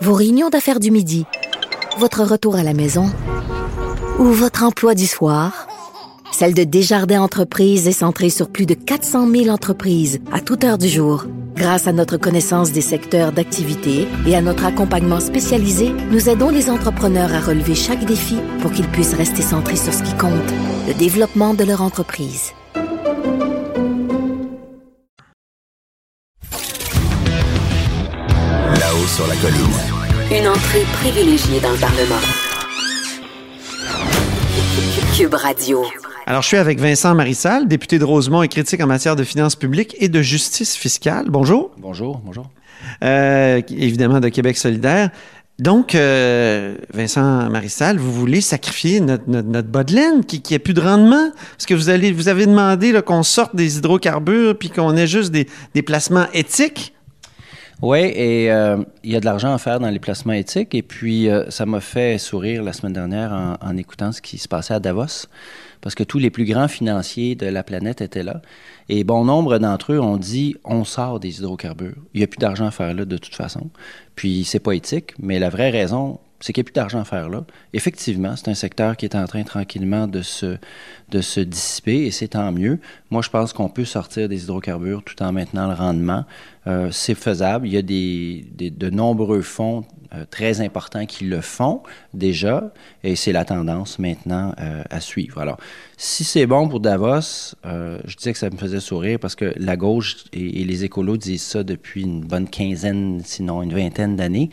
vos 0.00 0.14
réunions 0.14 0.50
d'affaires 0.50 0.78
du 0.78 0.92
midi, 0.92 1.26
votre 1.98 2.22
retour 2.22 2.54
à 2.54 2.62
la 2.62 2.74
maison 2.74 3.10
ou 4.20 4.26
votre 4.26 4.62
emploi 4.62 4.94
du 4.94 5.06
soir, 5.06 5.66
celle 6.30 6.54
de 6.54 6.62
Desjardins 6.62 7.20
Entreprises 7.20 7.88
est 7.88 7.92
centrée 7.92 8.30
sur 8.30 8.50
plus 8.50 8.66
de 8.66 8.74
400 8.74 9.28
000 9.28 9.48
entreprises 9.48 10.20
à 10.30 10.40
toute 10.40 10.62
heure 10.62 10.78
du 10.78 10.86
jour. 10.86 11.26
Grâce 11.56 11.88
à 11.88 11.92
notre 11.92 12.18
connaissance 12.18 12.70
des 12.70 12.80
secteurs 12.80 13.32
d'activité 13.32 14.06
et 14.28 14.36
à 14.36 14.40
notre 14.40 14.64
accompagnement 14.64 15.18
spécialisé, 15.18 15.90
nous 16.12 16.28
aidons 16.28 16.50
les 16.50 16.70
entrepreneurs 16.70 17.34
à 17.34 17.40
relever 17.40 17.74
chaque 17.74 18.04
défi 18.04 18.36
pour 18.60 18.70
qu'ils 18.70 18.86
puissent 18.86 19.14
rester 19.14 19.42
centrés 19.42 19.74
sur 19.74 19.92
ce 19.92 20.04
qui 20.04 20.16
compte, 20.16 20.52
le 20.86 20.94
développement 20.94 21.54
de 21.54 21.64
leur 21.64 21.82
entreprise. 21.82 22.52
Sur 29.08 29.26
la 29.26 29.34
colline. 29.36 29.58
Une 30.30 30.46
entrée 30.48 30.84
privilégiée 31.00 31.60
dans 31.60 31.72
le 31.72 31.78
Parlement. 31.78 32.20
Cube 35.16 35.34
Radio. 35.34 35.84
Alors, 36.26 36.42
je 36.42 36.48
suis 36.48 36.56
avec 36.58 36.78
Vincent 36.78 37.14
Marissal, 37.14 37.66
député 37.66 37.98
de 37.98 38.04
Rosemont 38.04 38.42
et 38.42 38.48
critique 38.48 38.82
en 38.82 38.86
matière 38.86 39.16
de 39.16 39.24
finances 39.24 39.56
publiques 39.56 39.96
et 39.98 40.08
de 40.08 40.20
justice 40.20 40.76
fiscale. 40.76 41.26
Bonjour. 41.28 41.70
Bonjour, 41.78 42.20
bonjour. 42.22 42.50
Euh, 43.02 43.62
évidemment, 43.70 44.20
de 44.20 44.28
Québec 44.28 44.58
solidaire. 44.58 45.10
Donc, 45.58 45.94
euh, 45.94 46.76
Vincent 46.92 47.48
Marissal, 47.48 47.96
vous 47.96 48.12
voulez 48.12 48.42
sacrifier 48.42 49.00
notre, 49.00 49.24
notre, 49.26 49.48
notre 49.48 49.68
bas 49.68 49.84
de 49.84 49.94
laine 49.94 50.24
qui 50.24 50.42
n'a 50.52 50.58
plus 50.58 50.74
de 50.74 50.82
rendement? 50.82 51.30
Parce 51.52 51.66
que 51.66 51.74
vous, 51.74 51.88
allez, 51.88 52.12
vous 52.12 52.28
avez 52.28 52.44
demandé 52.44 52.92
qu'on 53.04 53.22
sorte 53.22 53.56
des 53.56 53.78
hydrocarbures 53.78 54.56
puis 54.56 54.68
qu'on 54.68 54.96
ait 54.96 55.06
juste 55.06 55.32
des, 55.32 55.48
des 55.74 55.82
placements 55.82 56.26
éthiques. 56.34 56.92
Oui, 57.80 57.98
et 58.00 58.50
euh, 58.50 58.82
il 59.04 59.12
y 59.12 59.16
a 59.16 59.20
de 59.20 59.24
l'argent 59.24 59.54
à 59.54 59.58
faire 59.58 59.78
dans 59.78 59.88
les 59.88 60.00
placements 60.00 60.32
éthiques. 60.32 60.74
Et 60.74 60.82
puis, 60.82 61.30
euh, 61.30 61.48
ça 61.48 61.64
m'a 61.64 61.80
fait 61.80 62.18
sourire 62.18 62.64
la 62.64 62.72
semaine 62.72 62.92
dernière 62.92 63.32
en, 63.32 63.54
en 63.60 63.76
écoutant 63.76 64.10
ce 64.10 64.20
qui 64.20 64.36
se 64.36 64.48
passait 64.48 64.74
à 64.74 64.80
Davos, 64.80 65.28
parce 65.80 65.94
que 65.94 66.02
tous 66.02 66.18
les 66.18 66.30
plus 66.30 66.44
grands 66.44 66.66
financiers 66.66 67.36
de 67.36 67.46
la 67.46 67.62
planète 67.62 68.00
étaient 68.00 68.24
là. 68.24 68.42
Et 68.88 69.04
bon 69.04 69.24
nombre 69.24 69.58
d'entre 69.58 69.92
eux 69.92 70.00
ont 70.00 70.16
dit 70.16 70.56
on 70.64 70.82
sort 70.82 71.20
des 71.20 71.38
hydrocarbures. 71.38 72.02
Il 72.14 72.18
n'y 72.18 72.24
a 72.24 72.26
plus 72.26 72.38
d'argent 72.38 72.66
à 72.66 72.72
faire 72.72 72.92
là 72.94 73.04
de 73.04 73.16
toute 73.16 73.36
façon. 73.36 73.70
Puis, 74.16 74.42
c'est 74.42 74.58
pas 74.58 74.72
éthique, 74.72 75.14
mais 75.20 75.38
la 75.38 75.48
vraie 75.48 75.70
raison, 75.70 76.18
c'est 76.40 76.52
qu'il 76.52 76.62
n'y 76.62 76.66
a 76.66 76.68
plus 76.70 76.74
d'argent 76.74 77.00
à 77.00 77.04
faire 77.04 77.28
là. 77.28 77.44
Effectivement, 77.72 78.36
c'est 78.36 78.48
un 78.48 78.54
secteur 78.54 78.96
qui 78.96 79.04
est 79.06 79.16
en 79.16 79.26
train 79.26 79.42
tranquillement 79.42 80.06
de 80.06 80.22
se, 80.22 80.56
de 81.10 81.20
se 81.20 81.40
dissiper 81.40 82.04
et 82.06 82.10
c'est 82.10 82.28
tant 82.28 82.52
mieux. 82.52 82.78
Moi, 83.10 83.22
je 83.22 83.30
pense 83.30 83.52
qu'on 83.52 83.68
peut 83.68 83.84
sortir 83.84 84.28
des 84.28 84.44
hydrocarbures 84.44 85.02
tout 85.02 85.20
en 85.22 85.32
maintenant 85.32 85.66
le 85.68 85.74
rendement. 85.74 86.24
Euh, 86.66 86.90
c'est 86.92 87.14
faisable. 87.16 87.66
Il 87.66 87.72
y 87.74 87.76
a 87.76 87.82
des, 87.82 88.44
des- 88.52 88.70
de 88.70 88.90
nombreux 88.90 89.42
fonds 89.42 89.84
euh, 90.14 90.24
très 90.30 90.60
importants 90.60 91.06
qui 91.06 91.24
le 91.24 91.40
font 91.40 91.82
déjà 92.14 92.72
et 93.04 93.16
c'est 93.16 93.32
la 93.32 93.44
tendance 93.44 93.98
maintenant 93.98 94.54
euh, 94.60 94.82
à 94.90 95.00
suivre. 95.00 95.38
Alors, 95.40 95.58
si 95.96 96.24
c'est 96.24 96.46
bon 96.46 96.68
pour 96.68 96.80
Davos, 96.80 97.54
euh, 97.66 97.98
je 98.06 98.16
disais 98.16 98.32
que 98.32 98.38
ça 98.38 98.48
me 98.48 98.56
faisait 98.56 98.80
sourire 98.80 99.18
parce 99.18 99.34
que 99.34 99.52
la 99.56 99.76
gauche 99.76 100.24
et, 100.32 100.60
et 100.62 100.64
les 100.64 100.84
écolos 100.84 101.16
disent 101.16 101.42
ça 101.42 101.64
depuis 101.64 102.02
une 102.02 102.20
bonne 102.20 102.48
quinzaine, 102.48 103.22
sinon 103.24 103.62
une 103.62 103.74
vingtaine 103.74 104.14
d'années. 104.16 104.50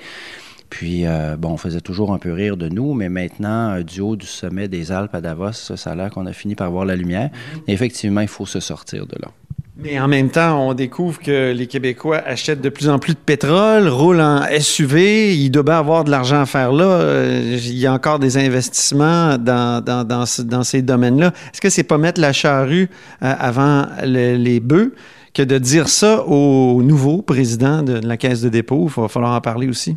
Puis, 0.78 1.06
euh, 1.06 1.38
bon, 1.38 1.52
on 1.52 1.58
faisait 1.58 1.80
toujours 1.80 2.14
un 2.14 2.18
peu 2.20 2.34
rire 2.34 2.58
de 2.58 2.68
nous, 2.68 2.94
mais 2.94 3.08
maintenant, 3.08 3.76
euh, 3.76 3.82
du 3.84 4.02
haut 4.02 4.18
du 4.18 4.26
sommet 4.26 4.68
des 4.68 4.92
Alpes 4.92 5.16
à 5.16 5.22
Davos, 5.22 5.54
ça, 5.54 5.90
a 5.92 5.96
l'air 5.96 6.10
qu'on 6.10 6.26
a 6.26 6.34
fini 6.34 6.54
par 6.54 6.70
voir 6.70 6.84
la 6.84 6.98
lumière. 6.98 7.30
Et 7.66 7.72
effectivement, 7.72 8.20
il 8.20 8.28
faut 8.28 8.46
se 8.46 8.60
sortir 8.60 9.06
de 9.08 9.16
là. 9.22 9.30
Mais 9.78 9.98
en 10.02 10.10
même 10.10 10.30
temps, 10.30 10.68
on 10.68 10.74
découvre 10.74 11.20
que 11.22 11.54
les 11.54 11.68
Québécois 11.68 12.22
achètent 12.26 12.60
de 12.60 12.68
plus 12.68 12.90
en 12.90 13.00
plus 13.00 13.14
de 13.14 13.20
pétrole, 13.20 13.88
roulent 13.88 14.20
en 14.20 14.42
SUV. 14.60 15.34
Il 15.36 15.50
doit 15.50 15.64
bien 15.64 15.78
avoir 15.80 16.04
de 16.04 16.12
l'argent 16.12 16.42
à 16.42 16.46
faire 16.46 16.74
là. 16.74 16.84
Euh, 16.86 17.58
Il 17.58 17.78
y 17.78 17.86
a 17.88 17.94
encore 17.94 18.20
des 18.20 18.38
investissements 18.38 19.38
dans, 19.38 19.82
dans, 19.82 20.04
dans, 20.06 20.26
ce- 20.26 20.42
dans 20.42 20.64
ces 20.64 20.82
domaines-là. 20.82 21.28
Est-ce 21.54 21.62
que 21.62 21.70
c'est 21.70 21.84
pas 21.84 21.98
mettre 21.98 22.20
la 22.20 22.34
charrue 22.34 22.90
avant 23.22 23.86
le- 24.04 24.36
les 24.36 24.60
bœufs 24.60 24.94
que 25.34 25.42
de 25.42 25.58
dire 25.58 25.88
ça 25.88 26.26
au 26.26 26.82
nouveau 26.84 27.22
président 27.22 27.82
de 27.82 27.94
la 27.94 28.18
Caisse 28.18 28.42
de 28.42 28.50
dépôt? 28.50 28.90
Il 28.90 29.02
va 29.02 29.08
falloir 29.08 29.34
en 29.36 29.42
parler 29.42 29.68
aussi. 29.70 29.96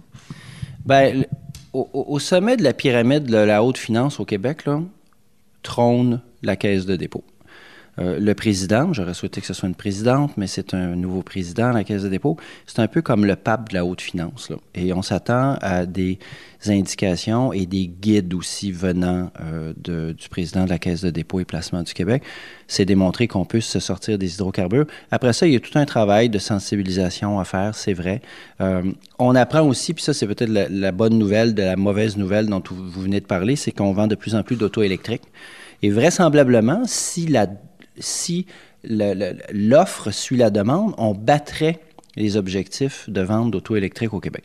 Ben, 0.88 1.26
au 1.74 2.18
sommet 2.18 2.56
de 2.56 2.62
la 2.62 2.72
pyramide 2.72 3.24
de 3.24 3.36
la 3.36 3.62
haute 3.62 3.76
finance 3.76 4.20
au 4.20 4.24
Québec, 4.24 4.64
là, 4.64 4.80
trône 5.62 6.22
la 6.42 6.56
caisse 6.56 6.86
de 6.86 6.96
dépôt. 6.96 7.24
Euh, 7.98 8.18
le 8.20 8.34
président, 8.34 8.92
j'aurais 8.92 9.14
souhaité 9.14 9.40
que 9.40 9.46
ce 9.46 9.54
soit 9.54 9.68
une 9.68 9.74
présidente, 9.74 10.32
mais 10.36 10.46
c'est 10.46 10.74
un 10.74 10.94
nouveau 10.94 11.22
président, 11.22 11.72
la 11.72 11.84
Caisse 11.84 12.02
de 12.02 12.08
dépôt. 12.08 12.36
C'est 12.66 12.80
un 12.80 12.86
peu 12.86 13.02
comme 13.02 13.24
le 13.24 13.36
pape 13.36 13.70
de 13.70 13.74
la 13.74 13.84
haute 13.84 14.00
finance. 14.00 14.52
Et 14.74 14.92
on 14.92 15.02
s'attend 15.02 15.56
à 15.60 15.86
des 15.86 16.18
indications 16.66 17.52
et 17.52 17.66
des 17.66 17.86
guides 17.86 18.34
aussi 18.34 18.72
venant 18.72 19.30
euh, 19.40 19.72
du 20.12 20.28
président 20.28 20.64
de 20.64 20.70
la 20.70 20.78
Caisse 20.78 21.02
de 21.02 21.10
dépôt 21.10 21.40
et 21.40 21.44
placement 21.44 21.82
du 21.82 21.92
Québec. 21.92 22.22
C'est 22.66 22.84
démontrer 22.84 23.26
qu'on 23.26 23.44
peut 23.44 23.60
se 23.60 23.80
sortir 23.80 24.18
des 24.18 24.34
hydrocarbures. 24.34 24.86
Après 25.10 25.32
ça, 25.32 25.46
il 25.46 25.52
y 25.52 25.56
a 25.56 25.60
tout 25.60 25.76
un 25.78 25.86
travail 25.86 26.28
de 26.28 26.38
sensibilisation 26.38 27.40
à 27.40 27.44
faire, 27.44 27.74
c'est 27.74 27.94
vrai. 27.94 28.22
Euh, 28.60 28.82
on 29.18 29.34
apprend 29.34 29.62
aussi, 29.62 29.94
puis 29.94 30.04
ça 30.04 30.14
c'est 30.14 30.26
peut-être 30.26 30.50
la, 30.50 30.68
la 30.68 30.92
bonne 30.92 31.18
nouvelle 31.18 31.54
de 31.54 31.62
la 31.62 31.76
mauvaise 31.76 32.16
nouvelle 32.16 32.46
dont 32.46 32.62
vous 32.70 33.02
venez 33.02 33.20
de 33.20 33.26
parler, 33.26 33.56
c'est 33.56 33.72
qu'on 33.72 33.92
vend 33.92 34.06
de 34.06 34.14
plus 34.14 34.34
en 34.34 34.42
plus 34.42 34.56
d'auto 34.56 34.82
électriques. 34.82 35.22
Et 35.82 35.90
vraisemblablement, 35.90 36.82
si 36.86 37.26
la 37.28 37.46
si 37.98 38.46
l'offre 39.52 40.10
suit 40.10 40.36
la 40.36 40.50
demande, 40.50 40.94
on 40.98 41.14
battrait 41.14 41.80
les 42.16 42.36
objectifs 42.36 43.08
de 43.08 43.20
vente 43.20 43.50
d'auto 43.50 43.76
électriques 43.76 44.12
au 44.14 44.20
Québec. 44.20 44.44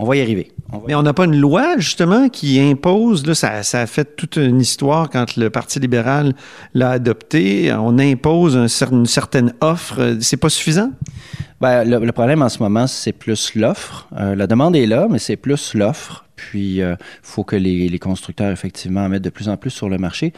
On 0.00 0.04
va 0.04 0.14
y 0.14 0.20
arriver. 0.20 0.52
On 0.72 0.78
va- 0.78 0.84
Mais 0.86 0.94
on 0.94 1.02
n'a 1.02 1.12
pas 1.12 1.24
une 1.24 1.36
loi, 1.40 1.76
justement, 1.78 2.28
qui 2.28 2.60
impose, 2.60 3.26
là, 3.26 3.34
ça, 3.34 3.64
ça 3.64 3.80
a 3.80 3.86
fait 3.88 4.14
toute 4.14 4.36
une 4.36 4.60
histoire 4.60 5.10
quand 5.10 5.36
le 5.36 5.50
Parti 5.50 5.80
libéral 5.80 6.34
l'a 6.74 6.90
adopté. 6.92 7.72
On 7.72 7.98
impose 7.98 8.56
un 8.56 8.66
cer- 8.66 8.92
une 8.92 9.06
certaine 9.06 9.54
offre. 9.60 10.16
C'est 10.20 10.36
pas 10.36 10.50
suffisant? 10.50 10.92
Ben, 11.60 11.82
le, 11.82 11.98
le 12.06 12.12
problème 12.12 12.42
en 12.42 12.48
ce 12.48 12.62
moment, 12.62 12.86
c'est 12.86 13.10
plus 13.12 13.56
l'offre. 13.56 14.06
Euh, 14.16 14.36
la 14.36 14.46
demande 14.46 14.76
est 14.76 14.86
là, 14.86 15.08
mais 15.10 15.18
c'est 15.18 15.34
plus 15.36 15.74
l'offre. 15.74 16.24
Puis, 16.36 16.76
il 16.76 16.96
faut 17.24 17.42
que 17.42 17.56
les, 17.56 17.88
les 17.88 17.98
constructeurs, 17.98 18.52
effectivement, 18.52 19.00
en 19.00 19.08
mettent 19.08 19.24
de 19.24 19.30
plus 19.30 19.48
en 19.48 19.56
plus 19.56 19.70
sur 19.70 19.88
le 19.88 19.98
marché. 19.98 20.32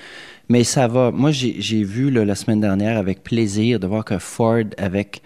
Mais 0.50 0.64
ça 0.64 0.88
va. 0.88 1.12
Moi, 1.12 1.30
j'ai 1.30 1.84
vu 1.84 2.10
la 2.10 2.34
semaine 2.34 2.60
dernière 2.60 2.98
avec 2.98 3.22
plaisir 3.22 3.78
de 3.78 3.86
voir 3.86 4.04
que 4.04 4.18
Ford, 4.18 4.64
avec 4.78 5.22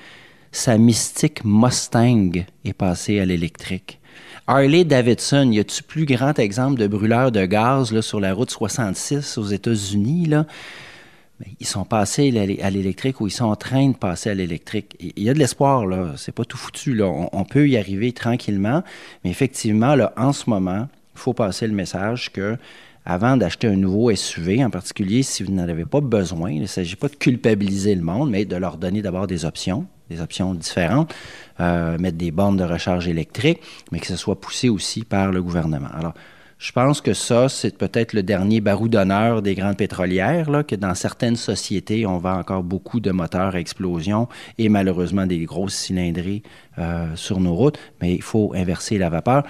sa 0.53 0.77
mystique 0.77 1.43
Mustang, 1.47 2.45
est 2.67 2.75
passé 2.75 3.21
à 3.21 3.25
l'électrique. 3.25 4.01
Harley 4.47 4.85
Davidson, 4.85 5.51
y 5.51 5.59
a-tu 5.61 5.83
plus 5.83 6.05
grand 6.05 6.39
exemple 6.39 6.79
de 6.79 6.87
brûleur 6.87 7.33
de 7.33 7.47
gaz 7.47 7.99
sur 8.03 8.21
la 8.21 8.35
route 8.35 8.51
66 8.51 9.39
aux 9.39 9.47
États-Unis? 9.47 10.29
Mais 10.29 11.47
ils 11.59 11.67
sont 11.67 11.87
passés 11.87 12.29
à 12.39 12.45
l'é- 12.45 12.63
à 12.63 12.69
l'électrique 12.69 13.23
ou 13.23 13.27
ils 13.27 13.31
sont 13.31 13.47
en 13.47 13.57
train 13.57 13.89
de 13.89 13.97
passer 13.97 14.29
à 14.29 14.35
l'électrique. 14.35 14.95
Il 15.01 15.23
y 15.23 15.31
a 15.31 15.33
de 15.33 15.39
l'espoir, 15.39 15.87
là. 15.87 16.13
C'est 16.19 16.35
pas 16.35 16.45
tout 16.45 16.59
foutu. 16.59 17.01
On, 17.03 17.45
peut 17.47 17.67
y 17.67 17.79
arriver 17.79 18.13
tranquillement. 18.13 18.83
Mais 19.25 19.31
effectivement, 19.31 19.97
en 20.19 20.35
ce 20.35 20.51
moment, 20.51 20.87
il 21.15 21.19
faut 21.19 21.33
passer 21.33 21.67
le 21.67 21.73
message 21.73 22.31
que 22.31 22.59
avant 23.05 23.37
d'acheter 23.37 23.67
un 23.67 23.77
nouveau 23.77 24.15
SUV, 24.15 24.65
en 24.65 24.71
particulier 24.71 25.23
si 25.23 25.43
vous 25.43 25.53
n'en 25.53 25.69
avez 25.69 25.85
pas 25.85 26.01
besoin, 26.01 26.51
il 26.51 26.63
ne 26.63 26.67
s'agit 26.67 26.97
pas 26.97 27.09
de 27.09 27.17
culpabiliser 27.17 27.95
le 27.95 28.03
monde, 28.03 28.31
mais 28.31 28.45
de 28.45 28.57
leur 28.57 28.79
donner 28.79 29.03
d'abord 29.03 29.27
des 29.27 29.45
options, 29.45 29.87
des 30.09 30.21
options 30.21 30.55
différentes, 30.55 31.15
euh, 31.61 31.99
mettre 31.99 32.17
des 32.17 32.31
bornes 32.31 32.57
de 32.57 32.65
recharge 32.65 33.09
électrique, 33.09 33.61
mais 33.93 34.01
que 34.01 34.07
ce 34.07 34.17
soit 34.17 34.41
poussé 34.41 34.69
aussi 34.69 35.05
par 35.05 35.33
le 35.33 35.43
gouvernement. 35.43 35.89
Alors, 35.93 36.15
je 36.59 36.73
pense 36.73 37.01
que 37.01 37.13
ça, 37.13 37.49
c'est 37.49 37.77
peut-être 37.77 38.15
le 38.15 38.23
dernier 38.23 38.61
barou 38.61 38.89
d'honneur 38.89 39.43
des 39.43 39.55
grandes 39.55 39.77
pétrolières, 39.77 40.65
que 40.67 40.77
dans 40.77 40.95
certaines 40.95 41.37
sociétés, 41.37 42.07
on 42.07 42.19
vend 42.19 42.39
encore 42.39 42.63
beaucoup 42.63 43.01
de 43.01 43.11
moteurs 43.11 43.55
à 43.55 43.61
explosion 43.61 44.29
et 44.57 44.69
malheureusement 44.69 45.27
des 45.27 45.41
grosses 45.45 45.75
cylindrées 45.75 46.43
euh, 46.79 47.15
sur 47.17 47.41
nos 47.41 47.55
routes, 47.55 47.79
mais 48.01 48.15
il 48.15 48.23
faut 48.23 48.53
inverser 48.55 48.97
la 48.97 49.11
vapeur. 49.11 49.43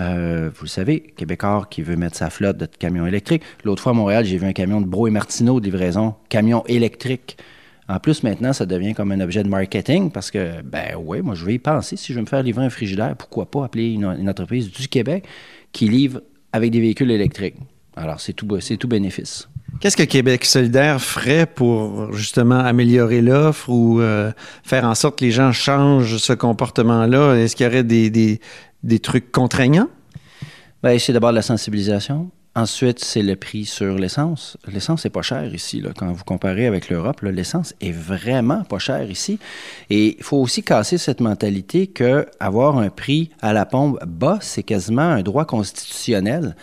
Euh, 0.00 0.50
vous 0.54 0.64
le 0.64 0.68
savez, 0.68 1.00
Québécois 1.00 1.66
qui 1.70 1.82
veut 1.82 1.96
mettre 1.96 2.16
sa 2.16 2.30
flotte 2.30 2.56
de 2.56 2.66
camions 2.66 3.06
électriques. 3.06 3.42
L'autre 3.64 3.82
fois 3.82 3.92
à 3.92 3.94
Montréal, 3.94 4.24
j'ai 4.24 4.38
vu 4.38 4.46
un 4.46 4.52
camion 4.52 4.80
de 4.80 4.86
Bro 4.86 5.06
et 5.06 5.10
Martineau 5.10 5.60
de 5.60 5.64
livraison, 5.64 6.14
camion 6.28 6.64
électrique. 6.66 7.36
En 7.88 7.98
plus, 8.00 8.22
maintenant, 8.22 8.52
ça 8.52 8.64
devient 8.64 8.94
comme 8.94 9.12
un 9.12 9.20
objet 9.20 9.42
de 9.42 9.48
marketing 9.48 10.10
parce 10.10 10.30
que, 10.30 10.62
ben 10.62 10.96
oui, 10.98 11.20
moi, 11.20 11.34
je 11.34 11.44
vais 11.44 11.54
y 11.54 11.58
penser. 11.58 11.96
Si 11.96 12.12
je 12.12 12.18
veux 12.18 12.22
me 12.22 12.26
faire 12.26 12.42
livrer 12.42 12.64
un 12.64 12.70
frigidaire, 12.70 13.14
pourquoi 13.16 13.50
pas 13.50 13.64
appeler 13.64 13.92
une, 13.92 14.28
entreprise 14.28 14.70
du 14.70 14.88
Québec 14.88 15.24
qui 15.72 15.88
livre 15.88 16.22
avec 16.52 16.70
des 16.70 16.80
véhicules 16.80 17.10
électriques? 17.10 17.56
Alors, 17.94 18.20
c'est 18.20 18.32
tout, 18.32 18.48
c'est 18.60 18.78
tout 18.78 18.88
bénéfice. 18.88 19.48
Qu'est-ce 19.80 19.96
que 19.96 20.04
Québec 20.04 20.44
solidaire 20.44 21.00
ferait 21.00 21.46
pour 21.46 22.12
justement 22.12 22.58
améliorer 22.58 23.20
l'offre 23.20 23.68
ou 23.68 24.00
euh, 24.00 24.32
faire 24.62 24.84
en 24.84 24.94
sorte 24.94 25.18
que 25.18 25.24
les 25.24 25.30
gens 25.30 25.52
changent 25.52 26.16
ce 26.16 26.32
comportement-là? 26.32 27.34
Est-ce 27.34 27.54
qu'il 27.54 27.66
y 27.66 27.68
aurait 27.68 27.84
des, 27.84 28.40
des 28.84 29.00
trucs 29.00 29.32
contraignants? 29.32 29.88
Ben, 30.82 30.98
c'est 30.98 31.12
d'abord 31.12 31.32
la 31.32 31.42
sensibilisation. 31.42 32.30
Ensuite, 32.56 33.02
c'est 33.02 33.22
le 33.22 33.34
prix 33.34 33.64
sur 33.64 33.96
l'essence. 33.96 34.56
L'essence 34.72 35.04
n'est 35.04 35.10
pas 35.10 35.22
cher 35.22 35.52
ici. 35.52 35.80
Là. 35.80 35.90
Quand 35.96 36.12
vous 36.12 36.22
comparez 36.22 36.66
avec 36.66 36.88
l'Europe, 36.88 37.22
l'essence 37.22 37.74
est 37.80 37.90
vraiment 37.90 38.62
pas 38.62 38.78
chère 38.78 39.10
ici. 39.10 39.40
Et 39.90 40.16
il 40.18 40.22
faut 40.22 40.36
aussi 40.36 40.62
casser 40.62 40.96
cette 40.96 41.20
mentalité 41.20 41.88
que 41.88 42.26
avoir 42.38 42.78
un 42.78 42.90
prix 42.90 43.30
à 43.40 43.52
la 43.52 43.66
pompe 43.66 43.98
bas, 44.06 44.38
c'est 44.40 44.62
quasiment 44.62 45.02
un 45.02 45.22
droit 45.22 45.46
constitutionnel. 45.46 46.54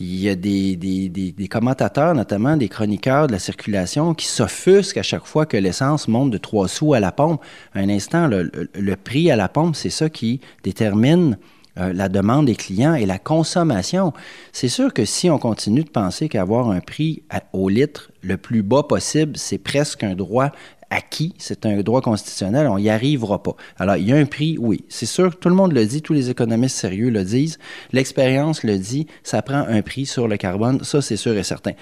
Il 0.00 0.20
y 0.20 0.28
a 0.28 0.34
des, 0.34 1.48
commentateurs, 1.48 2.14
notamment 2.14 2.56
des 2.56 2.68
chroniqueurs 2.68 3.28
de 3.28 3.32
la 3.32 3.38
circulation, 3.38 4.14
qui 4.14 4.26
s'offusquent 4.26 4.98
à 4.98 5.02
chaque 5.02 5.26
fois 5.26 5.46
que 5.46 5.56
l'essence 5.56 6.08
monte 6.08 6.30
de 6.30 6.38
3 6.38 6.66
sous 6.68 6.94
à 6.94 7.00
la 7.00 7.12
pompe. 7.12 7.40
Un 7.74 7.88
instant, 7.88 8.26
le, 8.28 8.96
prix 8.96 9.30
à 9.30 9.36
la 9.36 9.48
pompe, 9.48 9.76
c'est 9.76 9.90
ça 9.90 10.08
qui 10.10 10.40
détermine 10.64 11.38
euh, 11.78 11.92
la 11.92 12.08
demande 12.08 12.46
des 12.46 12.54
clients 12.56 12.94
et 12.94 13.06
la 13.06 13.18
consommation. 13.18 14.12
C'est 14.52 14.68
sûr 14.68 14.92
que 14.92 15.04
si 15.04 15.30
on 15.30 15.38
continue 15.38 15.84
de 15.84 15.90
penser 15.90 16.28
qu'avoir 16.28 16.70
un 16.70 16.80
prix 16.80 17.22
au 17.52 17.68
litre 17.68 18.10
le 18.22 18.36
plus 18.36 18.62
bas 18.62 18.84
possible, 18.84 19.36
c'est 19.36 19.58
presque 19.58 20.04
un 20.04 20.14
droit 20.14 20.50
acquis, 20.94 21.34
c'est 21.38 21.66
un 21.66 21.80
droit 21.82 22.00
constitutionnel, 22.00 22.66
on 22.68 22.78
n'y 22.78 22.88
arrivera 22.88 23.42
pas. 23.42 23.56
Alors, 23.78 23.96
il 23.96 24.08
y 24.08 24.12
a 24.12 24.16
un 24.16 24.24
prix, 24.24 24.56
oui. 24.58 24.84
C'est 24.88 25.06
sûr, 25.06 25.38
tout 25.38 25.48
le 25.48 25.54
monde 25.54 25.72
le 25.72 25.84
dit, 25.84 26.00
tous 26.02 26.12
les 26.14 26.30
économistes 26.30 26.76
sérieux 26.76 27.10
le 27.10 27.24
disent, 27.24 27.58
l'expérience 27.92 28.62
le 28.64 28.78
dit, 28.78 29.06
ça 29.22 29.42
prend 29.42 29.64
un 29.68 29.82
prix 29.82 30.06
sur 30.06 30.28
le 30.28 30.36
carbone, 30.36 30.82
ça 30.84 31.02
c'est 31.02 31.16
sûr 31.16 31.36
et 31.36 31.42
certain. 31.42 31.72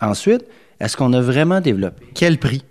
Ensuite, 0.00 0.44
est-ce 0.80 0.96
qu'on 0.96 1.12
a 1.12 1.20
vraiment 1.20 1.60
développé? 1.60 2.06
Quel 2.14 2.38
prix? 2.38 2.64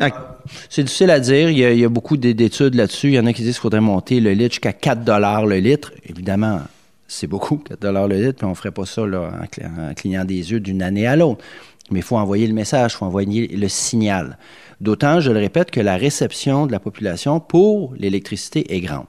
Ah, 0.00 0.38
C'est 0.70 0.82
difficile 0.82 1.10
à 1.10 1.20
dire. 1.20 1.50
Il 1.50 1.58
y 1.58 1.64
a, 1.64 1.72
il 1.72 1.78
y 1.78 1.84
a 1.84 1.88
beaucoup 1.88 2.16
d'é- 2.16 2.34
d'études 2.34 2.74
là-dessus. 2.74 3.08
Il 3.08 3.14
y 3.14 3.18
en 3.20 3.26
a 3.26 3.32
qui 3.32 3.42
disent 3.42 3.54
qu'il 3.54 3.60
faudrait 3.62 3.80
monter 3.80 4.18
le 4.20 4.32
litre 4.32 4.54
jusqu'à 4.54 4.72
4 4.72 5.44
le 5.46 5.58
litre. 5.58 5.92
Évidemment, 6.08 6.60
c'est 7.06 7.28
beaucoup, 7.28 7.58
4 7.58 8.08
le 8.08 8.16
litre, 8.16 8.38
puis 8.38 8.44
on 8.46 8.50
ne 8.50 8.54
ferait 8.54 8.72
pas 8.72 8.86
ça 8.86 9.06
là, 9.06 9.30
en 9.62 9.94
clignant 9.94 10.24
des 10.24 10.50
yeux 10.50 10.58
d'une 10.58 10.82
année 10.82 11.06
à 11.06 11.14
l'autre. 11.14 11.44
Mais 11.90 12.00
il 12.00 12.02
faut 12.02 12.16
envoyer 12.16 12.46
le 12.46 12.54
message, 12.54 12.92
il 12.94 12.96
faut 12.96 13.04
envoyer 13.04 13.48
le 13.48 13.68
signal. 13.68 14.38
D'autant, 14.80 15.20
je 15.20 15.30
le 15.30 15.38
répète, 15.38 15.70
que 15.70 15.80
la 15.80 15.96
réception 15.96 16.66
de 16.66 16.72
la 16.72 16.80
population 16.80 17.40
pour 17.40 17.94
l'électricité 17.96 18.74
est 18.74 18.80
grande. 18.80 19.06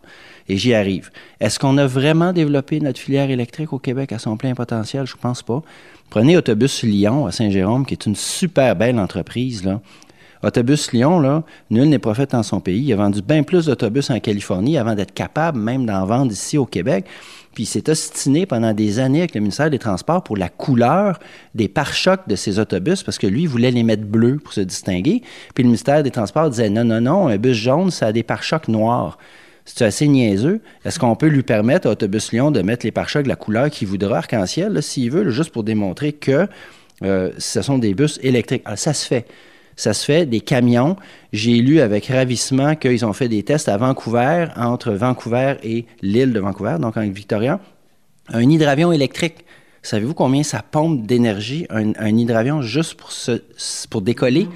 Et 0.48 0.58
j'y 0.58 0.74
arrive. 0.74 1.10
Est-ce 1.40 1.58
qu'on 1.58 1.78
a 1.78 1.88
vraiment 1.88 2.34
développé 2.34 2.80
notre 2.80 3.00
filière 3.00 3.32
électrique 3.32 3.74
au 3.74 3.80
Québec 3.80 4.12
à 4.12 4.20
son 4.20 4.38
plein 4.38 4.54
potentiel? 4.54 5.08
Je 5.08 5.16
pense 5.16 5.42
pas. 5.42 5.64
Prenez 6.10 6.38
Autobus 6.38 6.84
Lyon 6.84 7.26
à 7.26 7.32
Saint-Jérôme, 7.32 7.86
qui 7.86 7.94
est 7.94 8.06
une 8.06 8.16
super 8.16 8.76
belle 8.76 9.00
entreprise, 9.00 9.64
là. 9.64 9.82
Autobus 10.44 10.92
Lyon, 10.92 11.20
là, 11.20 11.44
nul 11.72 11.90
n'est 11.90 11.98
prophète 11.98 12.36
en 12.36 12.44
son 12.44 12.60
pays. 12.60 12.84
Il 12.84 12.94
a 12.94 12.98
vendu 12.98 13.22
bien 13.24 13.42
plus 13.42 13.66
d'autobus 13.66 14.12
en 14.12 14.20
Californie 14.20 14.78
avant 14.78 14.94
d'être 14.94 15.14
capable 15.14 15.58
même 15.60 15.88
d'en 15.88 16.06
vendre 16.06 16.32
ici 16.32 16.58
au 16.60 16.66
Québec. 16.66 17.06
Puis 17.56 17.64
il 17.64 17.68
s'est 17.68 17.90
ostiné 17.90 18.46
pendant 18.46 18.74
des 18.74 19.00
années 19.00 19.20
avec 19.20 19.34
le 19.34 19.40
ministère 19.40 19.70
des 19.70 19.80
Transports 19.80 20.24
pour 20.24 20.36
la 20.36 20.50
couleur 20.50 21.20
des 21.56 21.70
pare-chocs 21.70 22.28
de 22.28 22.36
ses 22.36 22.60
autobus 22.60 23.02
parce 23.02 23.18
que 23.18 23.28
lui, 23.28 23.44
il 23.44 23.48
voulait 23.48 23.72
les 23.72 23.84
mettre 23.84 24.04
bleus 24.04 24.38
pour 24.44 24.54
se 24.54 24.62
distinguer. 24.62 25.24
Puis 25.56 25.64
le 25.64 25.70
ministère 25.70 26.04
des 26.04 26.12
Transports 26.12 26.50
disait 26.50 26.70
non, 26.70 26.84
non, 26.84 27.02
non, 27.02 27.28
un 27.30 27.38
bus 27.38 27.56
jaune, 27.56 27.90
ça 27.92 28.08
a 28.08 28.12
des 28.12 28.24
pare-chocs 28.24 28.68
noirs. 28.68 29.18
C'est 29.64 29.86
assez 29.86 30.08
niaiseux. 30.08 30.60
Est-ce 30.84 31.00
qu'on 31.00 31.16
peut 31.16 31.28
lui 31.28 31.42
permettre 31.42 31.88
à 31.88 31.92
Autobus 31.92 32.32
Lyon 32.32 32.52
de 32.52 32.62
mettre 32.62 32.86
les 32.86 32.92
pare-chocs 32.92 33.24
de 33.24 33.30
la 33.30 33.36
couleur 33.36 33.70
qu'il 33.72 33.88
voudra, 33.88 34.18
arc-en-ciel, 34.18 34.84
s'il 34.84 35.10
veut, 35.10 35.30
juste 35.32 35.52
pour 35.52 35.64
démontrer 35.64 36.12
que 36.14 36.48
euh, 37.04 37.32
ce 37.38 37.62
sont 37.62 37.80
des 37.80 37.96
bus 37.96 38.20
électriques? 38.22 38.62
Alors, 38.66 38.78
ça 38.78 38.94
se 38.94 39.08
fait. 39.08 39.26
Ça 39.76 39.94
se 39.94 40.06
fait, 40.06 40.26
des 40.26 40.40
camions. 40.40 40.96
J'ai 41.34 41.58
lu 41.58 41.82
avec 41.82 42.08
ravissement 42.08 42.76
qu'ils 42.76 43.06
ont 43.06 43.14
fait 43.14 43.28
des 43.28 43.44
tests 43.44 43.68
à 43.68 43.78
Vancouver, 43.78 44.48
entre 44.56 44.92
Vancouver 44.92 45.56
et 45.64 45.86
l'île 46.02 46.34
de 46.34 46.40
Vancouver, 46.40 46.78
donc 46.80 46.98
en 46.98 47.08
Victoria. 47.10 47.60
Un 48.30 48.50
hydravion 48.50 48.92
électrique. 48.92 49.46
Savez-vous 49.82 50.16
combien 50.16 50.44
ça 50.44 50.64
pompe 50.64 51.06
d'énergie, 51.06 51.68
un, 51.70 52.18
hydravion, 52.18 52.62
juste 52.62 52.96
pour 53.90 54.02
décoller? 54.02 54.48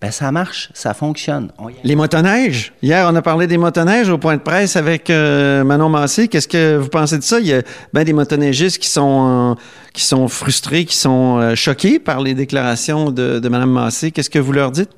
Ben, 0.00 0.10
ça 0.10 0.30
marche, 0.30 0.68
ça 0.74 0.92
fonctionne. 0.92 1.50
On. 1.58 1.68
Les 1.82 1.96
motoneiges? 1.96 2.74
Hier, 2.82 3.08
on 3.10 3.16
a 3.16 3.22
parlé 3.22 3.46
des 3.46 3.56
motoneiges 3.56 4.10
au 4.10 4.18
point 4.18 4.36
de 4.36 4.42
presse 4.42 4.76
avec 4.76 5.08
euh, 5.08 5.64
Manon 5.64 5.88
Massé. 5.88 6.28
Qu'est-ce 6.28 6.48
que 6.48 6.76
vous 6.76 6.88
pensez 6.88 7.16
de 7.16 7.22
ça? 7.22 7.40
Il 7.40 7.46
y 7.46 7.54
a 7.54 7.62
bien 7.94 8.04
des 8.04 8.12
motoneigistes 8.12 8.78
qui 8.78 8.90
sont, 8.90 9.54
euh, 9.56 9.60
qui 9.94 10.04
sont 10.04 10.28
frustrés, 10.28 10.84
qui 10.84 10.96
sont 10.96 11.38
euh, 11.38 11.54
choqués 11.54 11.98
par 11.98 12.20
les 12.20 12.34
déclarations 12.34 13.10
de, 13.10 13.38
de 13.38 13.48
Mme 13.48 13.70
Massé. 13.70 14.10
Qu'est-ce 14.10 14.28
que 14.28 14.38
vous 14.38 14.52
leur 14.52 14.70
dites? 14.70 14.90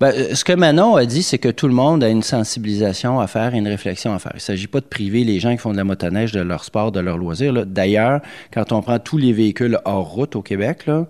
Ben, 0.00 0.12
ce 0.34 0.44
que 0.44 0.52
Manon 0.52 0.96
a 0.96 1.06
dit, 1.06 1.22
c'est 1.22 1.38
que 1.38 1.48
tout 1.48 1.68
le 1.68 1.74
monde 1.74 2.02
a 2.02 2.08
une 2.08 2.24
sensibilisation 2.24 3.20
à 3.20 3.28
faire 3.28 3.54
et 3.54 3.58
une 3.58 3.68
réflexion 3.68 4.12
à 4.12 4.18
faire. 4.18 4.32
Il 4.34 4.38
ne 4.38 4.40
s'agit 4.40 4.66
pas 4.66 4.80
de 4.80 4.86
priver 4.86 5.22
les 5.22 5.38
gens 5.38 5.52
qui 5.52 5.58
font 5.58 5.72
de 5.72 5.76
la 5.76 5.84
motoneige 5.84 6.32
de 6.32 6.40
leur 6.40 6.64
sport, 6.64 6.90
de 6.90 7.00
leur 7.00 7.16
loisir. 7.16 7.64
D'ailleurs, 7.64 8.20
quand 8.52 8.72
on 8.72 8.82
prend 8.82 8.98
tous 8.98 9.16
les 9.18 9.32
véhicules 9.32 9.78
hors 9.84 10.06
route 10.06 10.36
au 10.36 10.42
Québec, 10.42 10.86
là, 10.86 11.06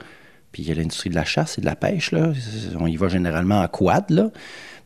puis 0.57 0.63
il 0.63 0.71
y 0.71 0.73
a 0.73 0.75
l'industrie 0.75 1.11
de 1.11 1.15
la 1.15 1.27
chasse 1.27 1.59
et 1.59 1.61
de 1.61 1.67
la 1.67 1.77
pêche, 1.77 2.13
là, 2.13 2.33
on 2.81 2.87
y 2.87 2.97
va 2.97 3.09
généralement 3.09 3.61
en 3.61 3.69
quad, 3.69 4.09
là, 4.09 4.31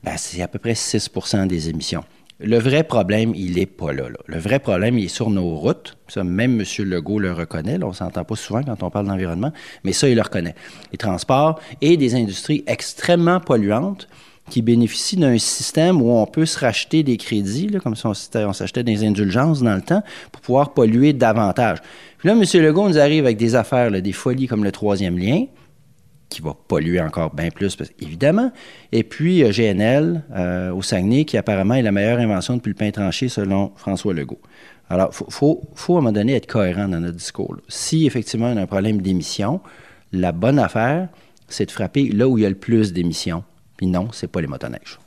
ben, 0.03 0.15
c'est 0.17 0.43
à 0.43 0.49
peu 0.49 0.59
près 0.59 0.73
6% 0.73 1.47
des 1.47 1.69
émissions. 1.69 2.03
Le 2.41 2.59
vrai 2.59 2.83
problème, 2.83 3.33
il 3.37 3.55
n'est 3.55 3.67
pas 3.67 3.93
là, 3.93 4.09
là. 4.09 4.17
Le 4.27 4.41
vrai 4.41 4.59
problème, 4.59 4.99
il 4.99 5.05
est 5.05 5.09
sur 5.09 5.31
nos 5.31 5.55
routes. 5.55 5.97
Ça, 6.09 6.25
même 6.25 6.61
M. 6.61 6.67
Legault 6.89 7.21
le 7.21 7.33
reconnaît. 7.33 7.79
On 7.85 7.91
ne 7.91 7.95
s'entend 7.95 8.25
pas 8.25 8.35
souvent 8.35 8.65
quand 8.65 8.83
on 8.83 8.91
parle 8.91 9.07
d'environnement, 9.07 9.53
mais 9.85 9.93
ça, 9.93 10.09
il 10.09 10.17
le 10.17 10.23
reconnaît. 10.23 10.57
Les 10.91 10.99
transports 10.99 11.61
et 11.81 11.97
des 11.97 12.17
industries 12.17 12.65
extrêmement 12.67 13.39
polluantes 13.39 14.09
qui 14.49 14.63
bénéficient 14.63 15.19
d'un 15.19 15.39
système 15.39 16.03
où 16.03 16.11
on 16.11 16.27
peut 16.27 16.47
se 16.47 16.59
racheter 16.59 17.05
des 17.05 17.17
crédits, 17.17 17.69
là, 17.69 17.79
comme 17.79 17.95
si 17.95 18.07
on 18.07 18.15
s'achetait 18.53 18.83
des 18.83 19.05
indulgences 19.05 19.63
dans 19.63 19.77
le 19.77 19.83
temps, 19.83 20.03
pour 20.33 20.43
pouvoir 20.43 20.75
polluer 20.75 21.13
davantage. 21.13 21.79
Puis 22.19 22.29
là, 22.29 22.35
M. 22.35 22.43
Legault 22.61 22.89
nous 22.89 22.99
arrive 22.99 23.25
avec 23.25 23.37
des 23.37 23.55
affaires, 23.55 23.93
des 23.93 24.13
folies 24.13 24.49
comme 24.49 24.65
le 24.65 24.73
troisième 24.73 25.17
lien, 25.17 25.45
qui 26.31 26.41
va 26.41 26.55
polluer 26.69 27.01
encore 27.01 27.35
bien 27.35 27.51
plus, 27.51 27.77
évidemment. 28.01 28.53
Et 28.93 29.03
puis 29.03 29.43
euh, 29.43 29.51
GNL 29.51 30.23
euh, 30.35 30.73
au 30.73 30.81
Saguenay, 30.81 31.25
qui 31.25 31.37
apparemment 31.37 31.75
est 31.75 31.83
la 31.83 31.93
meilleure 31.93 32.21
invention 32.21 32.57
depuis 32.57 32.71
le 32.71 32.77
pain 32.77 32.91
tranché, 32.91 33.29
selon 33.29 33.73
François 33.77 34.15
Legault. 34.15 34.41
Alors, 34.89 35.11
il 35.13 35.17
faut, 35.17 35.27
faut, 35.29 35.61
faut, 35.75 35.97
à 35.97 35.99
un 35.99 36.01
moment 36.01 36.13
donné 36.13 36.35
être 36.35 36.47
cohérent 36.47 36.89
dans 36.89 37.01
notre 37.01 37.17
discours. 37.17 37.57
Si 37.69 38.07
effectivement 38.07 38.47
on 38.47 38.57
a 38.57 38.63
un 38.63 38.67
problème 38.67 39.03
d'émissions, 39.03 39.61
la 40.13 40.33
bonne 40.33 40.59
affaire, 40.59 41.09
c'est 41.49 41.67
de 41.67 41.71
frapper 41.71 42.09
là 42.09 42.27
où 42.27 42.39
il 42.39 42.43
y 42.43 42.47
a 42.47 42.49
le 42.49 42.55
plus 42.55 42.93
d'émissions. 42.93 43.45
Puis 43.77 43.87
non, 43.87 44.09
c'est 44.13 44.31
pas 44.31 44.41
les 44.41 44.47
motoneiges. 44.47 44.99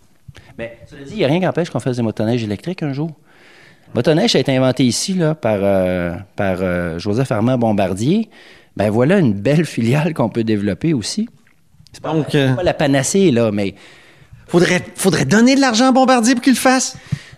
Mais 0.58 0.78
cela 0.90 1.04
dit, 1.04 1.12
il 1.12 1.18
n'y 1.18 1.26
a 1.26 1.28
rien 1.28 1.40
qui 1.40 1.48
empêche 1.48 1.70
qu'on 1.70 1.80
fasse 1.80 1.98
des 1.98 2.04
motoneiges 2.04 2.44
électriques 2.44 2.84
un 2.84 2.94
jour. 2.94 3.12
Motoneige 3.94 4.36
a 4.36 4.40
été 4.40 4.56
inventé 4.56 4.84
ici 4.84 5.14
là, 5.14 5.36
par, 5.36 5.60
euh, 5.62 6.16
par 6.36 7.00
Joseph 7.00 7.32
Armand 7.32 7.58
Bombardier. 7.58 8.30
Ben 8.78 8.90
voilà 8.90 9.20
une 9.20 9.34
belle 9.34 9.66
filiale 9.66 10.14
qu'on 10.14 10.30
peut 10.30 10.44
développer 10.44 10.94
aussi. 10.94 11.28
C'est 11.92 12.02
pas, 12.02 12.14
Donc, 12.14 12.26
c'est 12.32 12.42
euh, 12.50 12.54
pas 12.54 12.64
la 12.64 12.74
panacée, 12.74 13.32
là, 13.32 13.52
mais 13.52 13.76
Faudrait, 14.48 14.84
faudrait 14.96 15.26
donner 15.26 15.56
de 15.56 15.62
l'argent 15.62 15.88
à 15.88 15.92
Bombardier 15.92 16.34
pour 16.36 16.44
qu'il 16.44 16.54
le 16.54 16.60
fasse? 16.60 16.96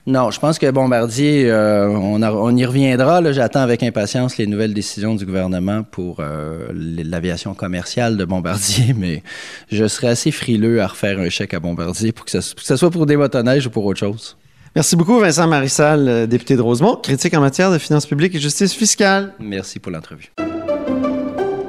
non, 0.07 0.29
je 0.31 0.39
pense 0.39 0.59
que 0.59 0.69
Bombardier, 0.69 1.49
euh, 1.49 1.87
on, 1.89 2.21
a- 2.21 2.31
on 2.31 2.55
y 2.55 2.63
reviendra. 2.65 3.21
là. 3.21 3.31
J'attends 3.31 3.61
avec 3.61 3.81
impatience 3.83 4.37
les 4.37 4.45
nouvelles 4.47 4.73
décisions 4.73 5.15
du 5.15 5.25
gouvernement 5.25 5.81
pour 5.83 6.17
euh, 6.19 6.67
l'aviation 6.73 7.53
commerciale 7.55 8.15
de 8.17 8.23
Bombardier, 8.25 8.93
mais 8.97 9.23
je 9.71 9.87
serais 9.87 10.09
assez 10.09 10.31
frileux 10.31 10.81
à 10.81 10.87
refaire 10.87 11.19
un 11.19 11.29
chèque 11.29 11.53
à 11.53 11.59
Bombardier 11.59 12.11
pour 12.11 12.25
que 12.25 12.31
ce 12.31 12.41
soit 12.75 12.91
pour 12.91 13.05
des 13.05 13.17
motoneiges 13.17 13.65
ou 13.67 13.69
pour 13.71 13.85
autre 13.85 13.99
chose. 13.99 14.37
Merci 14.75 14.95
beaucoup, 14.95 15.19
Vincent 15.19 15.47
Marissal, 15.47 16.27
député 16.27 16.55
de 16.55 16.61
Rosemont, 16.61 16.97
critique 16.97 17.33
en 17.33 17.41
matière 17.41 17.71
de 17.71 17.77
finances 17.77 18.05
publiques 18.05 18.35
et 18.35 18.39
justice 18.39 18.73
fiscale. 18.73 19.33
Merci 19.39 19.79
pour 19.79 19.91
l'entrevue. 19.91 20.31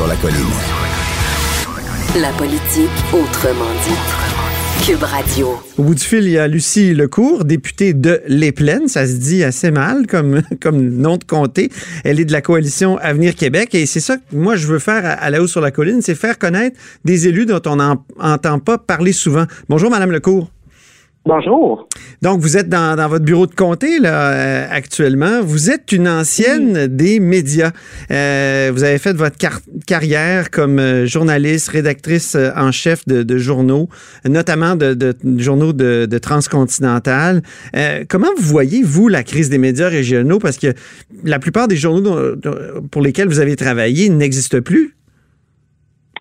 Sur 0.00 0.06
la 0.06 0.16
colline. 0.16 0.38
La 2.22 2.30
politique 2.32 2.88
autrement 3.12 3.70
dit. 3.84 4.86
Cube 4.86 5.02
Radio. 5.02 5.60
Au 5.76 5.82
bout 5.82 5.94
du 5.94 6.02
fil, 6.02 6.24
il 6.24 6.30
y 6.30 6.38
a 6.38 6.48
Lucie 6.48 6.94
Lecourt, 6.94 7.44
députée 7.44 7.92
de 7.92 8.22
Les 8.26 8.50
Plaines. 8.50 8.88
Ça 8.88 9.06
se 9.06 9.16
dit 9.16 9.44
assez 9.44 9.70
mal 9.70 10.06
comme, 10.06 10.40
comme 10.62 10.88
nom 10.88 11.18
de 11.18 11.24
comté. 11.24 11.70
Elle 12.02 12.18
est 12.18 12.24
de 12.24 12.32
la 12.32 12.40
coalition 12.40 12.96
Avenir 12.96 13.34
Québec. 13.34 13.74
Et 13.74 13.84
c'est 13.84 14.00
ça 14.00 14.16
que 14.16 14.22
moi, 14.32 14.56
je 14.56 14.68
veux 14.68 14.78
faire 14.78 15.04
à, 15.04 15.10
à 15.10 15.28
la 15.28 15.42
haut 15.42 15.46
sur 15.46 15.60
la 15.60 15.70
colline, 15.70 16.00
c'est 16.00 16.14
faire 16.14 16.38
connaître 16.38 16.80
des 17.04 17.28
élus 17.28 17.44
dont 17.44 17.60
on 17.66 17.76
n'entend 17.76 18.58
pas 18.58 18.78
parler 18.78 19.12
souvent. 19.12 19.44
Bonjour, 19.68 19.90
Madame 19.90 20.12
Lecourt. 20.12 20.50
Bonjour. 21.26 21.86
Donc, 22.22 22.40
vous 22.40 22.56
êtes 22.56 22.70
dans, 22.70 22.96
dans 22.96 23.06
votre 23.06 23.24
bureau 23.26 23.46
de 23.46 23.54
comté 23.54 23.98
là, 23.98 24.32
euh, 24.32 24.66
actuellement. 24.70 25.42
Vous 25.42 25.70
êtes 25.70 25.92
une 25.92 26.08
ancienne 26.08 26.86
des 26.86 27.20
médias. 27.20 27.72
Euh, 28.10 28.70
vous 28.72 28.84
avez 28.84 28.96
fait 28.98 29.12
votre 29.12 29.36
car- 29.36 29.60
carrière 29.86 30.50
comme 30.50 30.78
euh, 30.78 31.04
journaliste, 31.04 31.68
rédactrice 31.68 32.38
en 32.56 32.72
chef 32.72 33.06
de, 33.06 33.22
de 33.22 33.36
journaux, 33.36 33.88
notamment 34.26 34.76
de, 34.76 34.94
de 34.94 35.14
journaux 35.38 35.74
de, 35.74 36.18
transcontinental. 36.18 37.42
Euh, 37.76 38.04
comment 38.08 38.28
vous 38.38 38.42
voyez, 38.48 38.82
vous, 38.82 39.08
la 39.08 39.22
crise 39.22 39.50
des 39.50 39.58
médias 39.58 39.88
régionaux? 39.88 40.38
Parce 40.38 40.56
que 40.56 40.68
la 41.22 41.38
plupart 41.38 41.68
des 41.68 41.76
journaux 41.76 42.34
dont- 42.34 42.56
pour 42.90 43.02
lesquels 43.02 43.28
vous 43.28 43.40
avez 43.40 43.56
travaillé 43.56 44.08
n'existent 44.08 44.62
plus. 44.62 44.96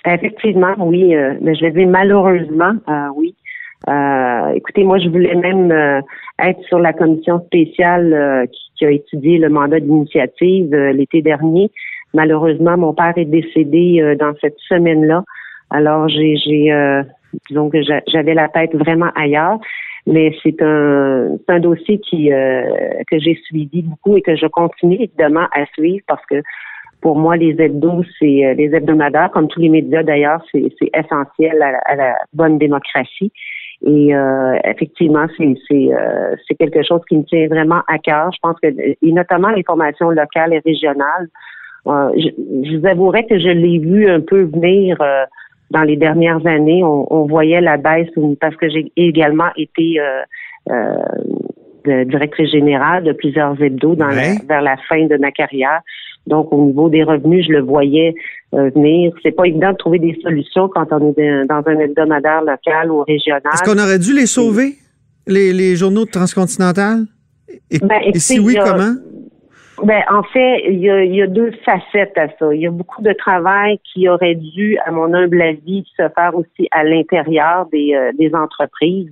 Effectivement, 0.05 0.75
oui. 0.79 1.13
mais 1.41 1.55
je 1.55 1.61
vais 1.65 1.71
dire 1.71 1.87
malheureusement, 1.87 2.73
oui. 3.15 3.35
Euh, 3.87 4.49
écoutez, 4.55 4.83
moi, 4.83 4.97
je 4.99 5.07
voulais 5.09 5.35
même 5.35 5.71
euh, 5.71 6.01
être 6.39 6.61
sur 6.63 6.79
la 6.79 6.91
commission 6.93 7.39
spéciale 7.45 8.13
euh, 8.13 8.45
qui, 8.45 8.71
qui 8.75 8.85
a 8.85 8.91
étudié 8.91 9.37
le 9.37 9.49
mandat 9.49 9.79
d'initiative 9.79 10.73
euh, 10.73 10.91
l'été 10.91 11.21
dernier. 11.21 11.71
Malheureusement, 12.13 12.77
mon 12.77 12.93
père 12.93 13.13
est 13.15 13.25
décédé 13.25 13.99
euh, 14.01 14.15
dans 14.15 14.33
cette 14.41 14.57
semaine-là. 14.67 15.23
Alors, 15.69 16.09
j'ai, 16.09 16.35
j'ai 16.35 16.71
euh, 16.73 17.03
disons 17.47 17.69
que 17.69 17.81
j'a- 17.81 18.01
j'avais 18.07 18.33
la 18.33 18.49
tête 18.49 18.75
vraiment 18.75 19.11
ailleurs. 19.15 19.59
Mais 20.07 20.31
c'est 20.41 20.59
un, 20.61 21.37
c'est 21.37 21.53
un 21.53 21.59
dossier 21.59 21.99
qui 21.99 22.29
que 22.29 23.19
j'ai 23.19 23.35
suivi 23.43 23.83
beaucoup 23.83 24.17
et 24.17 24.21
que 24.21 24.35
je 24.35 24.47
continue 24.47 24.95
évidemment 24.95 25.45
à 25.53 25.65
suivre 25.73 26.03
parce 26.07 26.25
que 26.25 26.41
pour 27.01 27.17
moi, 27.19 27.37
les 27.37 27.55
hebdos, 27.61 28.03
c'est 28.17 28.55
les 28.57 28.73
hebdomadaires, 28.73 29.29
comme 29.31 29.47
tous 29.47 29.59
les 29.59 29.69
médias 29.69 30.01
d'ailleurs, 30.01 30.41
c'est 30.51 30.63
c'est 30.79 30.89
essentiel 30.97 31.61
à 31.61 31.95
la 31.95 32.15
bonne 32.33 32.57
démocratie. 32.57 33.31
Et 33.85 34.13
euh, 34.13 34.57
effectivement, 34.65 35.25
c'est 35.37 35.55
c'est 35.67 35.93
euh, 35.93 36.35
c'est 36.47 36.55
quelque 36.55 36.83
chose 36.83 37.01
qui 37.07 37.17
me 37.17 37.23
tient 37.23 37.47
vraiment 37.47 37.81
à 37.87 37.97
cœur. 37.97 38.29
Je 38.33 38.39
pense 38.41 38.57
que 38.61 38.67
et 38.67 38.97
notamment 39.13 39.49
l'information 39.49 40.09
locale 40.09 40.53
et 40.53 40.59
régionale. 40.65 41.27
Euh, 41.87 42.09
je, 42.17 42.27
je 42.69 42.77
vous 42.77 42.85
avouerai 42.85 43.25
que 43.25 43.39
je 43.39 43.47
l'ai 43.47 43.79
vu 43.79 44.09
un 44.09 44.19
peu 44.19 44.41
venir 44.43 44.97
euh, 45.01 45.23
dans 45.71 45.83
les 45.83 45.95
dernières 45.95 46.45
années. 46.45 46.83
On, 46.83 47.07
on 47.09 47.25
voyait 47.25 47.61
la 47.61 47.77
baisse 47.77 48.09
parce 48.41 48.55
que 48.57 48.67
j'ai 48.69 48.91
également 48.97 49.49
été 49.55 49.97
euh, 49.99 50.21
euh, 50.71 50.95
de- 51.85 52.03
directrice 52.03 52.51
générale 52.51 53.05
de 53.05 53.13
plusieurs 53.13 53.61
hebdos 53.63 53.95
dans 53.95 54.07
la- 54.07 54.45
vers 54.47 54.61
la 54.61 54.75
fin 54.89 55.05
de 55.05 55.15
ma 55.17 55.31
carrière. 55.31 55.79
Donc, 56.27 56.53
au 56.53 56.65
niveau 56.65 56.89
des 56.89 57.03
revenus, 57.03 57.45
je 57.47 57.53
le 57.53 57.61
voyais 57.61 58.13
euh, 58.53 58.69
venir. 58.75 59.11
C'est 59.23 59.31
pas 59.31 59.45
évident 59.45 59.71
de 59.71 59.77
trouver 59.77 59.99
des 59.99 60.15
solutions 60.21 60.67
quand 60.69 60.85
on 60.91 61.13
est 61.17 61.45
dans 61.45 61.63
un 61.65 61.79
hebdomadaire 61.79 62.41
local 62.43 62.91
ou 62.91 63.03
régional. 63.03 63.41
Est-ce 63.53 63.63
qu'on 63.63 63.79
aurait 63.81 63.99
dû 63.99 64.13
les 64.13 64.27
sauver, 64.27 64.75
les, 65.27 65.53
les 65.53 65.75
journaux 65.75 66.05
de 66.05 66.11
transcontinental? 66.11 67.05
Et, 67.71 67.79
Ben, 67.79 67.99
et 68.03 68.19
si 68.19 68.39
oui, 68.39 68.57
a- 68.57 68.63
comment? 68.63 68.93
Ben, 69.83 70.01
en 70.11 70.23
fait, 70.23 70.63
il 70.69 70.79
y, 70.79 70.89
a, 70.89 71.03
il 71.05 71.15
y 71.15 71.21
a 71.21 71.27
deux 71.27 71.51
facettes 71.63 72.17
à 72.17 72.27
ça. 72.37 72.53
Il 72.53 72.59
y 72.61 72.67
a 72.67 72.71
beaucoup 72.71 73.01
de 73.01 73.13
travail 73.13 73.79
qui 73.91 74.09
aurait 74.09 74.35
dû, 74.35 74.77
à 74.85 74.91
mon 74.91 75.13
humble 75.13 75.41
avis, 75.41 75.85
se 75.97 76.03
faire 76.15 76.35
aussi 76.35 76.67
à 76.71 76.83
l'intérieur 76.83 77.65
des, 77.71 77.93
euh, 77.95 78.11
des 78.19 78.35
entreprises. 78.35 79.09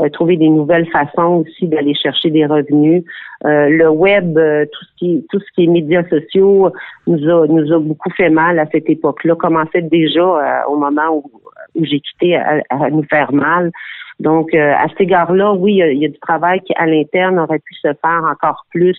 Euh, 0.00 0.08
trouver 0.10 0.36
des 0.36 0.48
nouvelles 0.48 0.86
façons 0.90 1.42
aussi 1.42 1.66
d'aller 1.66 1.92
chercher 1.92 2.30
des 2.30 2.46
revenus. 2.46 3.02
Euh, 3.44 3.68
le 3.68 3.88
web, 3.88 4.38
euh, 4.38 4.64
tout 4.70 4.84
ce 4.84 4.90
qui 4.96 5.26
tout 5.28 5.40
ce 5.40 5.46
qui 5.56 5.64
est 5.64 5.66
médias 5.66 6.04
sociaux 6.08 6.70
nous 7.08 7.28
a 7.28 7.48
nous 7.48 7.72
a 7.72 7.80
beaucoup 7.80 8.10
fait 8.10 8.30
mal 8.30 8.60
à 8.60 8.66
cette 8.70 8.88
époque-là. 8.88 9.34
Commençait 9.34 9.82
déjà 9.82 10.64
au 10.68 10.76
moment 10.76 11.08
où, 11.16 11.24
où 11.74 11.84
j'ai 11.84 11.98
quitté 11.98 12.36
à, 12.36 12.62
à 12.70 12.90
nous 12.90 13.02
faire 13.10 13.32
mal. 13.32 13.72
Donc 14.20 14.54
euh, 14.54 14.72
à 14.72 14.86
cet 14.88 15.00
égard-là, 15.00 15.54
oui, 15.54 15.72
il 15.72 15.78
y, 15.78 15.82
a, 15.82 15.92
y 15.92 16.04
a 16.04 16.08
du 16.08 16.18
travail 16.20 16.60
qui 16.60 16.74
à 16.76 16.86
l'interne 16.86 17.40
aurait 17.40 17.58
pu 17.58 17.74
se 17.74 17.88
faire 17.88 18.22
encore 18.30 18.66
plus. 18.70 18.98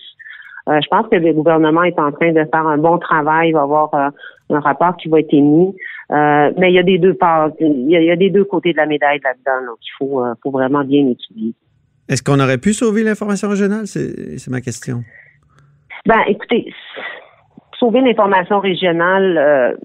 Euh, 0.68 0.80
je 0.82 0.88
pense 0.88 1.08
que 1.08 1.16
le 1.16 1.32
gouvernement 1.32 1.84
est 1.84 1.98
en 1.98 2.12
train 2.12 2.32
de 2.32 2.44
faire 2.44 2.66
un 2.66 2.76
bon 2.76 2.98
travail. 2.98 3.48
Il 3.48 3.52
va 3.54 3.62
avoir 3.62 3.94
un 3.94 4.60
rapport 4.60 4.98
qui 4.98 5.08
va 5.08 5.20
être 5.20 5.32
émis. 5.32 5.74
Euh, 6.10 6.50
mais 6.58 6.72
il 6.72 6.74
y 6.74 6.78
a 6.78 6.82
des 6.82 6.98
deux 6.98 7.14
parts, 7.14 7.50
il 7.60 7.88
y 7.88 7.96
a, 7.96 8.00
il 8.00 8.06
y 8.06 8.10
a 8.10 8.16
des 8.16 8.30
deux 8.30 8.44
côtés 8.44 8.72
de 8.72 8.78
la 8.78 8.86
médaille 8.86 9.20
là-dedans 9.22 9.64
là, 9.64 9.72
qu'il 9.80 9.92
faut, 9.96 10.24
euh, 10.24 10.34
faut 10.42 10.50
vraiment 10.50 10.82
bien 10.82 11.06
étudier. 11.08 11.54
Est-ce 12.08 12.22
qu'on 12.24 12.40
aurait 12.40 12.58
pu 12.58 12.72
sauver 12.72 13.04
l'information 13.04 13.48
régionale? 13.48 13.86
C'est 13.86 14.38
c'est 14.38 14.50
ma 14.50 14.60
question. 14.60 15.04
Ben, 16.06 16.20
écoutez, 16.26 16.72
sauver 17.78 18.00
l'information 18.00 18.58
régionale, 18.58 19.38
euh, 19.38 19.76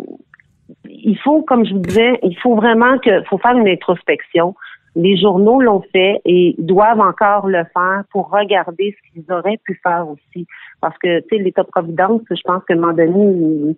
il 0.86 1.18
faut, 1.20 1.44
comme 1.44 1.66
je 1.66 1.74
vous 1.74 1.80
disais, 1.80 2.20
il 2.24 2.38
faut 2.40 2.56
vraiment 2.56 2.98
que, 2.98 3.24
faut 3.26 3.38
faire 3.38 3.56
une 3.56 3.68
introspection. 3.68 4.56
Les 4.96 5.18
journaux 5.18 5.62
l'ont 5.62 5.84
fait 5.92 6.22
et 6.26 6.56
doivent 6.58 7.02
encore 7.02 7.48
le 7.48 7.64
faire 7.74 8.04
pour 8.12 8.32
regarder 8.32 8.96
ce 8.98 9.12
qu'ils 9.12 9.32
auraient 9.32 9.60
pu 9.64 9.80
faire 9.84 10.08
aussi. 10.08 10.48
Parce 10.82 10.98
que, 10.98 11.20
tu 11.22 11.38
sais, 11.38 11.44
l'État-providence, 11.44 12.22
je 12.32 12.42
pense 12.46 12.64
qu'à 12.66 12.74
un 12.74 12.78
moment 12.78 12.94
donné, 12.94 13.76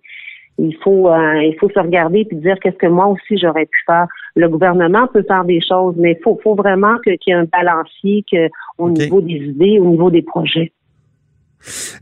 il, 0.58 0.76
faut, 0.82 1.08
euh, 1.08 1.42
il 1.42 1.56
faut 1.58 1.70
se 1.70 1.78
regarder 1.78 2.24
puis 2.24 2.36
dire 2.36 2.56
qu'est-ce 2.60 2.76
que 2.76 2.86
moi 2.86 3.06
aussi 3.06 3.38
j'aurais 3.38 3.66
pu 3.66 3.78
faire. 3.86 4.06
Le 4.36 4.48
gouvernement 4.48 5.06
peut 5.06 5.24
faire 5.26 5.44
des 5.44 5.60
choses, 5.60 5.94
mais 5.96 6.12
il 6.12 6.22
faut, 6.22 6.38
faut 6.42 6.54
vraiment 6.54 6.98
qu'il 7.04 7.16
y 7.26 7.30
ait 7.30 7.34
un 7.34 7.44
balancier 7.44 8.24
que, 8.30 8.48
au 8.78 8.90
niveau 8.90 9.20
des 9.20 9.34
idées, 9.34 9.78
au 9.80 9.86
niveau 9.86 10.10
des 10.10 10.22
projets. 10.22 10.72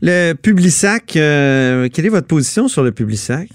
Le 0.01 0.33
Publisac, 0.33 1.15
euh, 1.15 1.87
quelle 1.93 2.05
est 2.05 2.09
votre 2.09 2.27
position 2.27 2.67
sur 2.67 2.83
le 2.83 2.91
Publisac? 2.91 3.47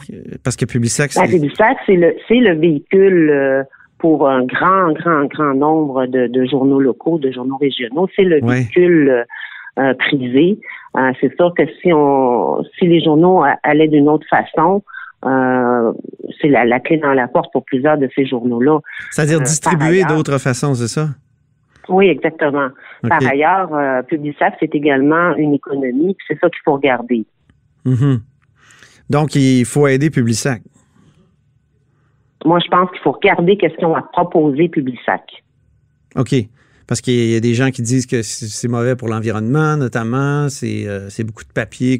Parce 0.42 0.56
que 0.56 0.64
Publisac, 0.64 1.12
c'est... 1.12 1.26
Publisac, 1.26 1.76
c'est 1.86 1.96
le, 1.96 2.14
c'est 2.28 2.40
le 2.40 2.54
véhicule 2.54 3.30
euh, 3.30 3.62
pour 3.98 4.28
un 4.28 4.44
grand, 4.44 4.92
grand, 4.92 5.26
grand 5.26 5.54
nombre 5.54 6.06
de, 6.06 6.44
journaux 6.46 6.80
locaux, 6.80 7.18
de 7.18 7.30
journaux 7.30 7.56
régionaux. 7.56 8.08
C'est 8.16 8.24
le 8.24 8.40
véhicule 8.44 9.24
euh, 9.78 9.94
privé. 9.94 10.58
c'est 11.20 11.34
sûr 11.36 11.54
que 11.56 11.62
si 11.80 11.92
on, 11.92 12.62
si 12.78 12.86
les 12.86 13.02
journaux 13.02 13.42
allaient 13.62 13.88
d'une 13.88 14.08
autre 14.08 14.26
façon, 14.28 14.82
c'est 15.22 16.48
la, 16.48 16.64
la, 16.64 16.80
clé 16.80 16.98
dans 16.98 17.12
la 17.12 17.28
porte 17.28 17.52
pour 17.52 17.64
plusieurs 17.64 17.96
de 17.96 18.08
ces 18.14 18.26
journaux-là. 18.26 18.80
C'est-à-dire 19.10 19.40
distribuer 19.40 20.04
d'autres 20.04 20.38
façons, 20.38 20.74
c'est 20.74 20.88
ça? 20.88 21.08
Oui, 21.88 22.06
exactement. 22.08 22.68
Par 23.08 23.24
ailleurs, 23.26 23.74
euh, 23.74 24.02
c'est 24.08 24.74
également 24.74 25.34
une 25.36 25.54
économie, 25.54 26.16
c'est 26.28 26.38
ça 26.38 26.48
qu'il 26.48 26.60
faut 26.64 26.74
regarder. 26.74 27.24
Mhm. 27.84 28.20
Donc, 29.10 29.34
il 29.34 29.64
faut 29.64 29.86
aider 29.86 30.10
Publisac. 30.10 30.62
Moi, 32.44 32.58
je 32.64 32.68
pense 32.68 32.90
qu'il 32.90 33.00
faut 33.00 33.12
regarder 33.12 33.56
qu'est-ce 33.56 33.76
qu'on 33.76 33.94
a 33.94 34.02
proposé 34.02 34.68
Publisac. 34.68 35.22
OK. 36.16 36.34
Parce 36.86 37.00
qu'il 37.00 37.30
y 37.30 37.36
a 37.36 37.40
des 37.40 37.54
gens 37.54 37.70
qui 37.70 37.82
disent 37.82 38.06
que 38.06 38.22
c'est 38.22 38.68
mauvais 38.68 38.96
pour 38.96 39.08
l'environnement, 39.08 39.76
notamment. 39.76 40.48
C'est 40.48 40.86
euh, 40.86 41.08
beaucoup 41.24 41.44
de 41.44 41.52
papiers 41.54 41.98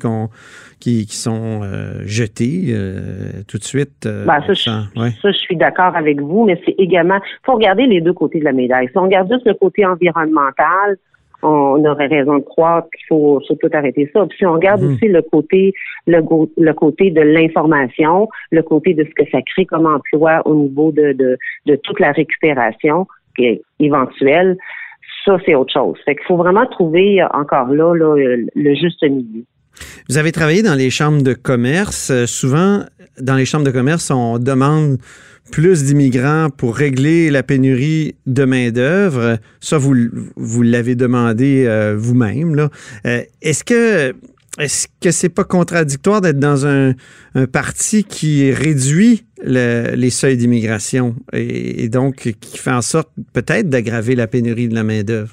qui, 0.80 1.06
sont 1.08 1.60
euh, 1.62 2.02
jetés 2.04 2.66
euh, 2.68 3.42
tout 3.48 3.58
de 3.58 3.64
suite. 3.64 4.06
Ben, 4.06 4.40
ça, 4.46 4.52
je, 4.52 5.32
suis 5.32 5.56
d'accord 5.56 5.96
avec 5.96 6.20
vous, 6.20 6.44
mais 6.44 6.60
c'est 6.64 6.74
également. 6.78 7.16
Il 7.16 7.46
faut 7.46 7.54
regarder 7.54 7.86
les 7.86 8.00
deux 8.00 8.12
côtés 8.12 8.40
de 8.40 8.44
la 8.44 8.52
médaille. 8.52 8.88
Si 8.88 8.98
on 8.98 9.02
regarde 9.02 9.30
juste 9.32 9.46
le 9.46 9.54
côté 9.54 9.86
environnemental, 9.86 10.96
on 11.42 11.84
aurait 11.84 12.06
raison 12.06 12.38
de 12.38 12.44
croire 12.44 12.84
qu'il 12.84 13.06
faut 13.08 13.40
surtout 13.40 13.68
arrêter 13.72 14.08
ça. 14.12 14.24
Puis 14.26 14.38
si 14.38 14.46
on 14.46 14.52
regarde 14.52 14.80
mhm. 14.80 14.94
aussi 14.94 15.08
le 15.08 15.22
côté 15.22 15.74
le, 16.06 16.20
le 16.56 16.72
côté 16.72 17.10
de 17.10 17.20
l'information, 17.20 18.28
le 18.50 18.62
côté 18.62 18.94
de 18.94 19.04
ce 19.04 19.10
que 19.10 19.28
ça 19.30 19.38
crée 19.42 19.66
comme 19.66 19.86
emploi 19.86 20.42
au 20.46 20.54
niveau 20.54 20.92
de, 20.92 21.12
de, 21.12 21.38
de 21.66 21.76
toute 21.76 22.00
la 22.00 22.12
récupération, 22.12 23.06
éventuelle, 23.78 24.56
ça, 25.24 25.38
c'est 25.44 25.54
autre 25.54 25.72
chose. 25.72 25.96
Fait 26.04 26.16
qu'il 26.16 26.24
faut 26.26 26.36
vraiment 26.36 26.66
trouver 26.66 27.22
encore 27.32 27.68
là, 27.68 27.94
le 27.94 28.74
juste 28.74 29.02
milieu. 29.02 29.44
Vous 30.08 30.18
avez 30.18 30.32
travaillé 30.32 30.62
dans 30.62 30.74
les 30.74 30.90
chambres 30.90 31.22
de 31.22 31.32
commerce. 31.32 32.10
Euh, 32.10 32.26
souvent, 32.26 32.80
dans 33.20 33.36
les 33.36 33.44
chambres 33.44 33.64
de 33.64 33.70
commerce, 33.70 34.10
on 34.10 34.38
demande 34.38 34.98
plus 35.50 35.84
d'immigrants 35.84 36.48
pour 36.56 36.76
régler 36.76 37.30
la 37.30 37.42
pénurie 37.42 38.14
de 38.26 38.44
main-d'œuvre. 38.44 39.38
Ça, 39.60 39.78
vous, 39.78 39.94
vous 40.36 40.62
l'avez 40.62 40.94
demandé 40.94 41.64
euh, 41.66 41.94
vous-même. 41.96 42.68
Euh, 43.06 43.20
est-ce 43.42 43.64
que 43.64 44.14
est-ce 44.58 44.86
que 45.00 45.10
c'est 45.10 45.34
pas 45.34 45.44
contradictoire 45.44 46.20
d'être 46.20 46.38
dans 46.38 46.66
un, 46.66 46.92
parti 47.52 48.04
qui 48.04 48.52
réduit 48.52 49.24
les 49.42 50.10
seuils 50.10 50.36
d'immigration 50.36 51.14
et, 51.32 51.88
donc 51.88 52.16
qui 52.40 52.58
fait 52.58 52.72
en 52.72 52.82
sorte 52.82 53.08
peut-être 53.32 53.68
d'aggraver 53.68 54.14
la 54.14 54.26
pénurie 54.26 54.68
de 54.68 54.74
la 54.74 54.84
main-d'œuvre? 54.84 55.32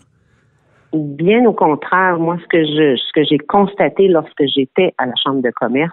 Bien 0.94 1.46
au 1.46 1.54
contraire, 1.54 2.18
moi, 2.18 2.38
ce 2.42 2.48
que 2.48 2.64
je 2.64 2.96
ce 2.96 3.14
que 3.14 3.24
j'ai 3.24 3.38
constaté 3.38 4.08
lorsque 4.08 4.44
j'étais 4.48 4.94
à 4.98 5.06
la 5.06 5.14
Chambre 5.24 5.44
de 5.44 5.52
commerce, 5.52 5.92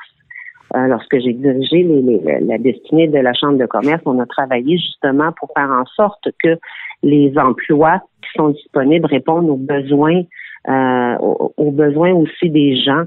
euh, 0.75 0.87
lorsque 0.87 1.19
j'ai 1.19 1.35
dirigé 1.35 1.87
la 2.41 2.57
destinée 2.59 3.07
de 3.07 3.19
la 3.19 3.35
Chambre 3.35 3.59
de 3.59 3.67
commerce, 3.67 4.01
on 4.07 4.19
a 4.21 4.27
travaillé 4.27 4.79
justement 4.79 5.33
pour 5.39 5.51
faire 5.55 5.71
en 5.71 5.85
sorte 5.85 6.29
que 6.43 6.57
les 7.03 7.33
emplois 7.37 8.01
qui 8.23 8.29
sont 8.37 8.49
disponibles 8.49 9.07
répondent 9.07 9.51
aux 9.51 9.57
besoins 9.57 10.23
euh, 10.69 11.17
aux, 11.19 11.71
besoins 11.71 12.13
aussi 12.13 12.51
des 12.51 12.77
gens 12.77 13.05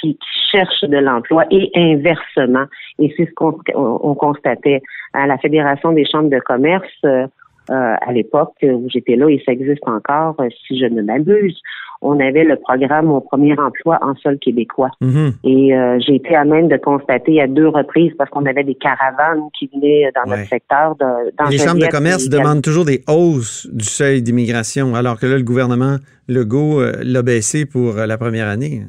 qui, 0.00 0.18
cherchent 0.50 0.84
de 0.84 0.98
l'emploi 0.98 1.44
et 1.50 1.70
inversement. 1.74 2.66
Et 2.98 3.14
c'est 3.16 3.24
ce 3.24 3.32
qu'on 3.32 4.14
constatait 4.14 4.82
à 5.14 5.26
la 5.26 5.38
Fédération 5.38 5.92
des 5.92 6.04
chambres 6.04 6.28
de 6.28 6.40
commerce. 6.40 6.84
Euh, 7.06 7.26
à 7.68 8.12
l'époque 8.12 8.56
où 8.62 8.88
j'étais 8.88 9.16
là, 9.16 9.28
et 9.28 9.42
ça 9.44 9.52
existe 9.52 9.86
encore, 9.86 10.36
euh, 10.40 10.48
si 10.66 10.78
je 10.78 10.86
ne 10.86 11.02
m'abuse, 11.02 11.60
on 12.00 12.18
avait 12.18 12.44
le 12.44 12.56
programme 12.56 13.06
Mon 13.06 13.20
premier 13.20 13.52
emploi 13.58 13.98
en 14.02 14.14
sol 14.16 14.38
québécois. 14.38 14.90
Mm-hmm. 15.00 15.32
Et 15.44 15.76
euh, 15.76 15.98
j'ai 16.00 16.16
été 16.16 16.34
à 16.34 16.44
même 16.44 16.68
de 16.68 16.76
constater 16.76 17.40
à 17.40 17.46
deux 17.46 17.68
reprises, 17.68 18.12
parce 18.18 18.28
qu'on 18.30 18.46
avait 18.46 18.64
des 18.64 18.74
caravanes 18.74 19.42
qui 19.56 19.70
venaient 19.72 20.10
dans 20.14 20.28
notre 20.28 20.48
secteur. 20.48 20.96
De, 20.96 21.32
dans 21.38 21.48
Les 21.48 21.58
chambres 21.58 21.80
de 21.80 21.86
commerce 21.86 22.28
demandent 22.28 22.62
toujours 22.62 22.84
des 22.84 23.02
hausses 23.08 23.68
du 23.72 23.84
seuil 23.84 24.22
d'immigration, 24.22 24.94
alors 24.94 25.18
que 25.18 25.26
là, 25.26 25.36
le 25.36 25.44
gouvernement 25.44 25.96
Legault 26.28 26.80
euh, 26.80 26.92
l'a 27.02 27.22
baissé 27.22 27.66
pour 27.66 27.94
la 27.94 28.18
première 28.18 28.48
année. 28.48 28.82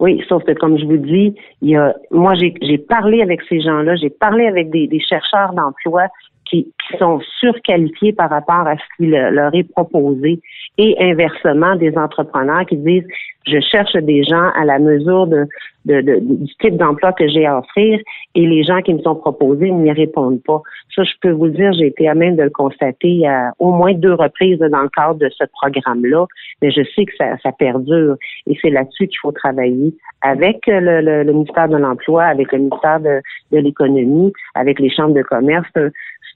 Oui, 0.00 0.22
sauf 0.28 0.42
que 0.44 0.52
comme 0.52 0.78
je 0.78 0.86
vous 0.86 0.96
dis, 0.96 1.34
il 1.60 1.70
y 1.70 1.76
a, 1.76 1.94
moi 2.10 2.32
j'ai 2.34 2.78
parlé 2.78 3.20
avec 3.20 3.40
ces 3.50 3.60
gens-là, 3.60 3.96
j'ai 3.96 4.08
parlé 4.08 4.46
avec 4.46 4.70
des, 4.70 4.86
des 4.86 4.98
chercheurs 4.98 5.52
d'emploi 5.52 6.06
qui, 6.50 6.72
sont 6.98 7.20
surqualifiés 7.38 8.12
par 8.12 8.30
rapport 8.30 8.66
à 8.66 8.76
ce 8.76 8.82
qui 8.96 9.06
leur 9.06 9.54
est 9.54 9.62
proposé 9.62 10.40
et 10.76 10.96
inversement 10.98 11.76
des 11.76 11.96
entrepreneurs 11.96 12.66
qui 12.66 12.76
disent 12.76 13.06
je 13.46 13.58
cherche 13.60 13.94
des 13.94 14.22
gens 14.24 14.50
à 14.54 14.64
la 14.64 14.78
mesure 14.78 15.26
de, 15.26 15.46
du 15.84 16.54
type 16.60 16.76
d'emploi 16.76 17.12
que 17.12 17.26
j'ai 17.28 17.46
à 17.46 17.58
offrir 17.58 17.98
et 18.34 18.46
les 18.46 18.62
gens 18.64 18.82
qui 18.82 18.92
me 18.92 19.00
sont 19.00 19.14
proposés 19.14 19.70
n'y 19.70 19.90
répondent 19.92 20.42
pas. 20.42 20.60
Ça, 20.94 21.04
je 21.04 21.12
peux 21.22 21.30
vous 21.30 21.46
le 21.46 21.52
dire, 21.52 21.72
j'ai 21.72 21.86
été 21.86 22.08
à 22.08 22.14
même 22.14 22.36
de 22.36 22.42
le 22.42 22.50
constater 22.50 23.26
à 23.26 23.52
au 23.58 23.72
moins 23.72 23.94
deux 23.94 24.12
reprises 24.12 24.58
dans 24.58 24.82
le 24.82 24.88
cadre 24.90 25.18
de 25.18 25.30
ce 25.30 25.44
programme-là, 25.52 26.26
mais 26.60 26.70
je 26.70 26.82
sais 26.94 27.06
que 27.06 27.16
ça, 27.16 27.38
ça 27.42 27.52
perdure 27.52 28.16
et 28.46 28.58
c'est 28.60 28.70
là-dessus 28.70 29.08
qu'il 29.08 29.18
faut 29.20 29.32
travailler 29.32 29.94
avec 30.22 30.66
le, 30.66 31.00
le, 31.00 31.32
ministère 31.32 31.68
de 31.68 31.78
l'Emploi, 31.78 32.24
avec 32.24 32.52
le 32.52 32.58
ministère 32.58 33.00
de, 33.00 33.20
de 33.52 33.58
l'Économie, 33.58 34.32
avec 34.54 34.78
les 34.78 34.90
chambres 34.90 35.14
de 35.14 35.22
commerce 35.22 35.72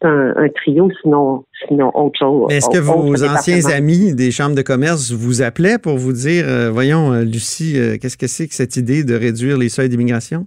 c'est 0.01 0.09
un, 0.09 0.49
trio, 0.55 0.91
sinon, 1.03 1.45
sinon 1.67 1.91
autre 1.95 2.19
chose. 2.19 2.53
Est-ce 2.53 2.69
que 2.69 2.79
vos 2.79 3.25
anciens 3.25 3.65
amis 3.71 4.15
des 4.15 4.31
chambres 4.31 4.57
de 4.57 4.63
commerce 4.63 5.13
vous 5.13 5.43
appelaient 5.43 5.79
pour 5.79 5.97
vous 5.97 6.13
dire, 6.13 6.45
euh, 6.47 6.71
voyons, 6.71 7.13
euh, 7.13 7.23
Lucie, 7.23 7.79
euh, 7.79 7.97
qu'est-ce 8.01 8.17
que 8.17 8.27
c'est 8.27 8.49
que 8.49 8.55
cette 8.55 8.77
idée 8.77 9.05
de 9.05 9.15
réduire 9.15 9.57
les 9.57 9.69
seuils 9.69 9.89
d'immigration? 9.89 10.47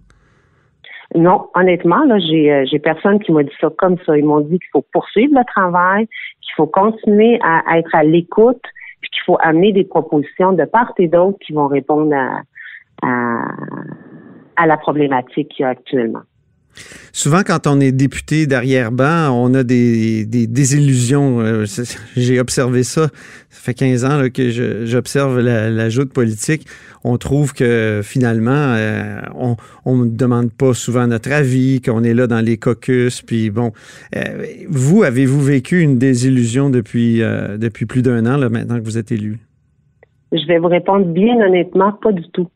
Non, 1.16 1.48
honnêtement, 1.56 2.04
là, 2.04 2.20
j'ai, 2.20 2.66
j'ai 2.70 2.80
personne 2.80 3.20
qui 3.20 3.32
m'a 3.32 3.44
dit 3.44 3.52
ça 3.62 3.70
comme 3.78 3.96
ça. 4.06 4.18
Ils 4.18 4.26
m'ont 4.26 4.42
dit 4.42 4.60
qu'il 4.60 4.70
faut 4.74 4.86
poursuivre 4.92 5.34
le 5.38 5.46
travail, 5.46 6.08
qu'il 6.42 6.54
faut 6.58 6.68
continuer 6.68 7.40
à, 7.42 7.78
être 7.78 7.96
à 7.96 8.04
l'écoute, 8.04 8.62
puis 9.00 9.10
qu'il 9.12 9.22
faut 9.26 9.38
amener 9.40 9.72
des 9.72 9.86
propositions 9.86 10.52
de 10.52 10.66
part 10.66 10.92
et 10.98 11.08
d'autre 11.08 11.38
qui 11.46 11.54
vont 11.54 11.68
répondre 11.68 12.14
à, 12.14 12.42
à, 13.04 13.42
à 14.58 14.68
la 14.68 14.76
problématique 14.76 15.48
qu'il 15.50 15.64
y 15.64 15.66
a 15.66 15.70
actuellement. 15.70 16.24
Souvent, 17.18 17.42
quand 17.44 17.66
on 17.66 17.80
est 17.80 17.92
député 17.92 18.46
d'arrière-ban, 18.46 19.32
on 19.32 19.54
a 19.56 19.64
des, 19.64 20.26
désillusions. 20.26 21.42
Euh, 21.42 21.66
j'ai 22.16 22.40
observé 22.40 22.84
ça. 22.84 23.08
Ça 23.50 23.62
fait 23.62 23.74
15 23.74 24.06
ans 24.06 24.22
que 24.32 24.86
j'observe 24.86 25.40
la, 25.40 25.70
la 25.70 25.90
joute 25.90 26.14
politique. 26.14 26.68
On 27.04 27.18
trouve 27.18 27.54
que 27.54 28.02
finalement, 28.04 28.52
euh, 28.52 29.20
on 29.86 29.96
ne 29.96 30.10
demande 30.10 30.52
pas 30.52 30.74
souvent 30.74 31.08
notre 31.08 31.32
avis, 31.32 31.82
qu'on 31.82 32.04
est 32.04 32.14
là 32.14 32.28
dans 32.28 32.40
les 32.40 32.58
caucus. 32.58 33.22
Puis 33.22 33.50
bon, 33.50 33.72
euh, 34.16 34.46
vous, 34.70 35.04
avez-vous 35.04 35.42
vécu 35.42 35.82
une 35.82 35.98
désillusion 35.98 36.70
depuis, 36.70 37.20
depuis 37.58 37.86
plus 37.88 38.04
d'un 38.04 38.26
an, 38.26 38.38
là, 38.38 38.50
maintenant 38.50 38.78
que 38.78 38.84
vous 38.84 38.98
êtes 38.98 39.12
élu? 39.12 39.40
Je 40.32 40.46
vais 40.46 40.60
vous 40.60 40.68
répondre 40.68 41.06
bien 41.06 41.36
honnêtement, 41.38 41.94
pas 41.94 42.12
du 42.12 42.30
tout. 42.32 42.50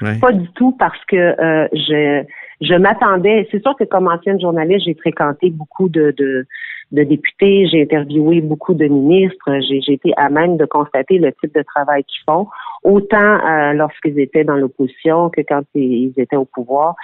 Pas 0.00 0.32
du 0.32 0.48
tout 0.54 0.74
parce 0.78 1.04
que 1.06 1.34
je 1.72 2.24
je 2.60 2.74
m'attendais, 2.74 3.46
c'est 3.50 3.62
sûr 3.62 3.76
que 3.76 3.84
comme 3.84 4.08
ancienne 4.08 4.40
journaliste, 4.40 4.86
j'ai 4.86 4.94
fréquenté 4.94 5.50
beaucoup 5.50 5.88
de, 5.88 6.12
de, 6.16 6.46
de 6.92 7.02
députés, 7.04 7.68
j'ai 7.68 7.82
interviewé 7.82 8.40
beaucoup 8.40 8.74
de 8.74 8.86
ministres, 8.86 9.60
j'ai 9.60 9.92
été 9.92 10.12
à 10.16 10.28
même 10.28 10.56
de 10.56 10.64
constater 10.64 11.18
le 11.18 11.32
type 11.32 11.54
de 11.54 11.62
travail 11.62 12.04
qu'ils 12.04 12.24
font, 12.24 12.48
autant 12.82 13.16
euh, 13.16 13.72
lorsqu'ils 13.74 14.18
étaient 14.18 14.44
dans 14.44 14.56
l'opposition 14.56 15.30
que 15.30 15.42
quand 15.42 15.62
ils 15.74 16.12
étaient 16.16 16.36
au 16.36 16.46
pouvoir. 16.46 16.94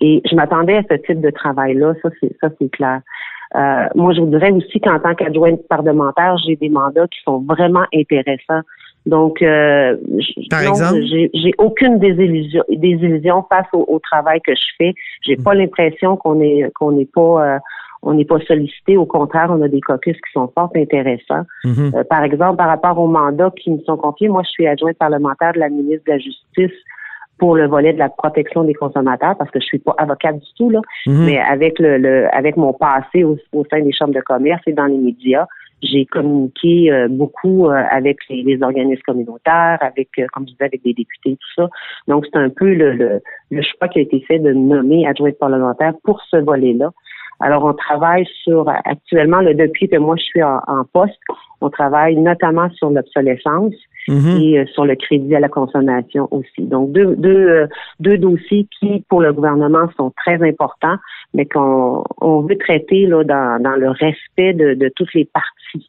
Et 0.00 0.22
je 0.28 0.34
m'attendais 0.34 0.78
à 0.78 0.82
ce 0.90 0.96
type 0.96 1.20
de 1.20 1.30
travail-là, 1.30 1.94
ça 2.02 2.08
c'est 2.20 2.36
ça 2.40 2.48
c'est 2.58 2.70
clair. 2.70 3.00
Euh, 3.54 3.86
moi, 3.94 4.12
je 4.12 4.20
voudrais 4.20 4.50
aussi 4.50 4.80
qu'en 4.80 4.98
tant 4.98 5.14
qu'adjointe 5.14 5.60
parlementaire, 5.68 6.36
j'ai 6.44 6.56
des 6.56 6.68
mandats 6.68 7.06
qui 7.06 7.20
sont 7.22 7.40
vraiment 7.40 7.84
intéressants 7.94 8.62
Donc, 9.06 9.42
euh, 9.42 9.96
j'ai 10.18 11.30
j'ai 11.34 11.52
aucune 11.58 11.98
désillusion, 11.98 12.62
désillusion 12.70 13.44
face 13.50 13.66
au, 13.72 13.84
au 13.86 13.98
travail 13.98 14.40
que 14.40 14.54
je 14.54 14.64
fais. 14.78 14.94
J'ai 15.22 15.36
pas 15.36 15.54
l'impression 15.54 16.16
qu'on 16.16 16.40
est 16.40 16.70
qu'on 16.74 16.92
n'est 16.92 17.04
pas 17.04 17.54
euh, 17.54 17.58
on 18.02 18.14
n'est 18.14 18.24
pas 18.24 18.38
sollicité. 18.40 18.96
Au 18.96 19.06
contraire, 19.06 19.48
on 19.50 19.60
a 19.62 19.68
des 19.68 19.80
caucus 19.80 20.16
qui 20.16 20.32
sont 20.32 20.50
fort 20.54 20.70
intéressants. 20.76 21.44
Mhm. 21.64 21.92
Euh, 21.94 22.04
par 22.04 22.22
exemple, 22.22 22.56
par 22.56 22.68
rapport 22.68 22.98
aux 22.98 23.06
mandats 23.08 23.52
qui 23.58 23.70
me 23.70 23.78
sont 23.80 23.96
confiés, 23.96 24.28
moi, 24.28 24.42
je 24.44 24.50
suis 24.50 24.66
adjointe 24.66 24.96
parlementaire 24.98 25.52
de 25.52 25.58
la 25.60 25.68
ministre 25.68 26.04
de 26.06 26.12
la 26.12 26.18
Justice 26.18 26.78
pour 27.38 27.56
le 27.56 27.66
volet 27.66 27.92
de 27.92 27.98
la 27.98 28.08
protection 28.08 28.62
des 28.64 28.74
consommateurs 28.74 29.36
parce 29.36 29.50
que 29.50 29.58
je 29.58 29.64
suis 29.64 29.78
pas 29.80 29.94
avocate 29.98 30.38
du 30.38 30.46
tout 30.56 30.70
là, 30.70 30.80
Mhm. 31.06 31.24
mais 31.26 31.38
avec 31.38 31.78
le, 31.78 31.98
le 31.98 32.34
avec 32.34 32.56
mon 32.56 32.72
passé 32.72 33.24
au, 33.24 33.36
au 33.52 33.64
sein 33.70 33.80
des 33.80 33.92
chambres 33.92 34.14
de 34.14 34.20
commerce 34.20 34.62
et 34.66 34.72
dans 34.72 34.86
les 34.86 34.96
médias, 34.98 35.46
j'ai 35.82 36.06
communiqué 36.06 36.90
euh, 36.90 37.08
beaucoup 37.08 37.68
euh, 37.68 37.82
avec 37.90 38.18
les, 38.28 38.42
les 38.42 38.62
organismes 38.62 39.02
communautaires, 39.02 39.78
avec 39.80 40.08
euh, 40.18 40.26
comme 40.32 40.44
je 40.46 40.52
disais 40.52 40.64
avec 40.64 40.82
des 40.82 40.94
députés 40.94 41.36
tout 41.36 41.62
ça. 41.62 41.68
Donc 42.08 42.26
c'est 42.26 42.38
un 42.38 42.50
peu 42.50 42.72
le, 42.72 42.92
le, 42.92 43.20
le 43.50 43.62
choix 43.62 43.88
qui 43.88 43.98
a 43.98 44.02
été 44.02 44.20
fait 44.20 44.38
de 44.38 44.52
me 44.52 44.76
nommer 44.76 45.06
adjointe 45.06 45.38
parlementaire 45.38 45.94
pour 46.04 46.20
ce 46.30 46.36
volet-là. 46.36 46.90
Alors, 47.40 47.64
on 47.64 47.74
travaille 47.74 48.26
sur, 48.44 48.68
actuellement, 48.68 49.40
là, 49.40 49.52
depuis 49.54 49.88
que 49.88 49.96
moi 49.96 50.14
je 50.16 50.22
suis 50.22 50.42
en, 50.42 50.60
en 50.68 50.84
poste, 50.84 51.18
on 51.64 51.70
travaille 51.70 52.16
notamment 52.16 52.68
sur 52.70 52.90
l'obsolescence 52.90 53.74
Mhm. 54.06 54.38
et 54.38 54.58
euh, 54.58 54.66
sur 54.66 54.84
le 54.84 54.96
crédit 54.96 55.34
à 55.34 55.40
la 55.40 55.48
consommation 55.48 56.28
aussi. 56.30 56.62
Donc, 56.62 56.92
deux, 56.92 57.16
deux, 57.16 57.48
euh, 57.48 57.66
deux 58.00 58.18
dossiers 58.18 58.66
qui, 58.78 59.02
pour 59.08 59.22
le 59.22 59.32
gouvernement, 59.32 59.88
sont 59.96 60.12
très 60.24 60.42
importants, 60.46 60.96
mais 61.32 61.46
qu'on 61.46 62.04
on 62.20 62.40
veut 62.42 62.58
traiter 62.58 63.06
là, 63.06 63.24
dans, 63.24 63.62
dans 63.62 63.76
le 63.76 63.90
respect 63.90 64.52
de, 64.52 64.74
de 64.74 64.90
toutes 64.94 65.14
les 65.14 65.24
parties 65.24 65.88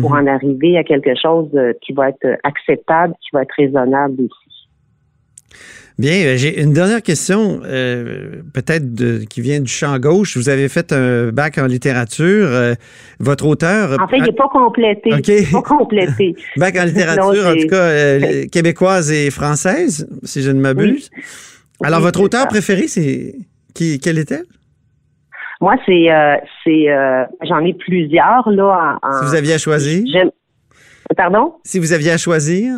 pour 0.00 0.14
Mhm. 0.14 0.20
en 0.20 0.26
arriver 0.28 0.78
à 0.78 0.84
quelque 0.84 1.14
chose 1.20 1.48
euh, 1.54 1.72
qui 1.82 1.92
va 1.92 2.10
être 2.10 2.38
acceptable, 2.44 3.14
qui 3.20 3.30
va 3.32 3.42
être 3.42 3.54
raisonnable 3.56 4.14
aussi. 4.22 4.45
Bien, 5.98 6.12
euh, 6.26 6.36
j'ai 6.36 6.60
une 6.60 6.74
dernière 6.74 7.00
question, 7.02 7.60
euh, 7.64 8.42
peut-être 8.52 8.94
de- 8.94 9.20
qui 9.30 9.40
vient 9.40 9.60
du 9.60 9.70
champ 9.72 9.98
gauche. 9.98 10.36
Vous 10.36 10.50
avez 10.50 10.68
fait 10.68 10.92
un 10.92 11.28
bac 11.32 11.56
en 11.56 11.64
littérature. 11.66 12.48
euh, 12.50 12.74
votre 13.18 13.46
auteur. 13.46 13.98
En 13.98 14.06
fait, 14.06 14.18
il 14.18 14.24
n'est 14.24 14.32
pas 14.32 14.48
complété. 14.52 15.08
Il 15.10 15.34
n'est 15.34 15.50
pas 15.50 15.62
complété. 15.62 16.34
Bac 16.58 16.76
en 16.76 16.84
littérature, 16.84 17.44
Non, 17.44 17.50
en 17.50 17.54
tout 17.56 17.66
cas, 17.68 17.76
euh, 17.76 18.44
québécoise 18.52 19.10
et 19.10 19.30
française, 19.30 20.06
si 20.22 20.42
je 20.42 20.50
ne 20.50 20.60
m'abuse. 20.60 21.08
Alors, 21.82 22.00
Oui, 22.00 22.04
votre 22.04 22.20
auteur 22.20 22.42
ça. 22.42 22.46
préféré, 22.48 22.88
c'est 22.88 23.34
qui, 23.74 23.98
quel 23.98 24.18
était? 24.18 24.42
Moi, 25.62 25.76
c'est, 25.86 26.08
c'est, 26.62 26.86
j'en 27.48 27.60
ai 27.64 27.72
plusieurs 27.72 28.50
là. 28.50 28.98
En, 29.02 29.08
en- 29.08 29.18
Si 29.22 29.24
vous 29.30 29.34
aviez 29.34 29.54
à 29.54 29.58
choisir. 29.58 30.04
Pardon? 31.16 31.54
Si 31.64 31.78
vous 31.78 31.94
aviez 31.94 32.10
à 32.10 32.18
choisir. 32.18 32.74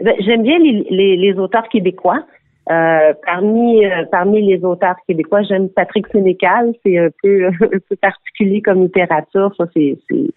Ben, 0.00 0.14
J'aime 0.20 0.42
bien 0.42 0.58
les, 0.58 0.86
les, 0.90 1.16
les 1.16 1.38
auteurs 1.38 1.68
québécois. 1.68 2.24
Euh, 2.70 3.12
parmi 3.26 3.84
euh, 3.84 4.04
parmi 4.10 4.40
les 4.40 4.64
auteurs 4.64 4.96
québécois, 5.06 5.42
j'aime 5.42 5.68
Patrick 5.68 6.06
Sénécal. 6.08 6.72
C'est 6.84 6.96
un 6.96 7.10
peu 7.22 7.46
un 7.60 7.68
peu 7.68 7.96
particulier 8.00 8.62
comme 8.62 8.82
littérature. 8.82 9.52
Ça, 9.58 9.66
c'est 9.74 9.98
c'est 10.10 10.30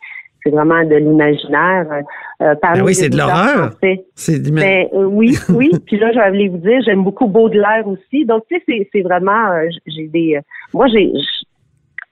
c'est 0.48 0.52
vraiment 0.52 0.84
de 0.84 0.96
l'imaginaire. 0.96 2.04
Euh, 2.41 2.56
Ben 2.62 2.82
oui, 2.84 2.93
c'est 2.93 3.10
de 3.10 3.17
l'horreur. 3.17 3.72
C'est 3.82 4.06
ben, 4.52 4.88
euh, 4.93 5.06
oui, 5.06 5.38
oui. 5.50 5.72
Puis 5.86 5.98
là, 5.98 6.12
j'allais 6.13 6.48
vous 6.48 6.58
dire, 6.58 6.82
j'aime 6.86 7.04
beaucoup 7.04 7.28
Baudelaire 7.28 7.88
aussi. 7.88 8.26
Donc, 8.26 8.43
tu 8.50 8.56
sais, 8.56 8.63
c'est, 8.67 8.89
c'est 8.93 9.02
vraiment, 9.02 9.52
euh, 9.52 9.67
j'ai 9.86 10.08
des, 10.08 10.36
euh, 10.38 10.41
moi, 10.74 10.88
j'ai, 10.88 11.12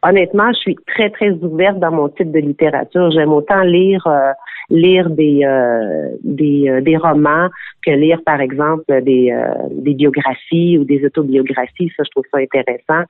honnêtement, 0.08 0.50
je 0.54 0.60
suis 0.60 0.76
très, 0.88 1.10
très 1.10 1.32
ouverte 1.32 1.80
dans 1.80 1.92
mon 1.92 2.10
type 2.10 2.32
de 2.32 2.40
littérature. 2.40 3.12
J'aime 3.12 3.34
autant 3.34 3.62
lire, 3.62 4.06
euh, 4.08 4.32
lire 4.70 5.10
des, 5.10 5.42
euh, 5.44 6.10
des, 6.24 6.70
euh, 6.70 6.82
des 6.82 6.98
romans 6.98 7.50
que 7.86 7.92
lire, 7.92 8.22
par 8.26 8.42
exemple, 8.42 8.86
des, 9.04 9.32
euh, 9.32 9.54
des 9.72 9.94
biographies 9.94 10.78
ou 10.78 10.84
des 10.84 11.04
autobiographies. 11.06 11.92
Ça, 11.98 12.04
je 12.04 12.12
trouve 12.12 12.26
ça 12.32 12.40
intéressant. 12.40 13.04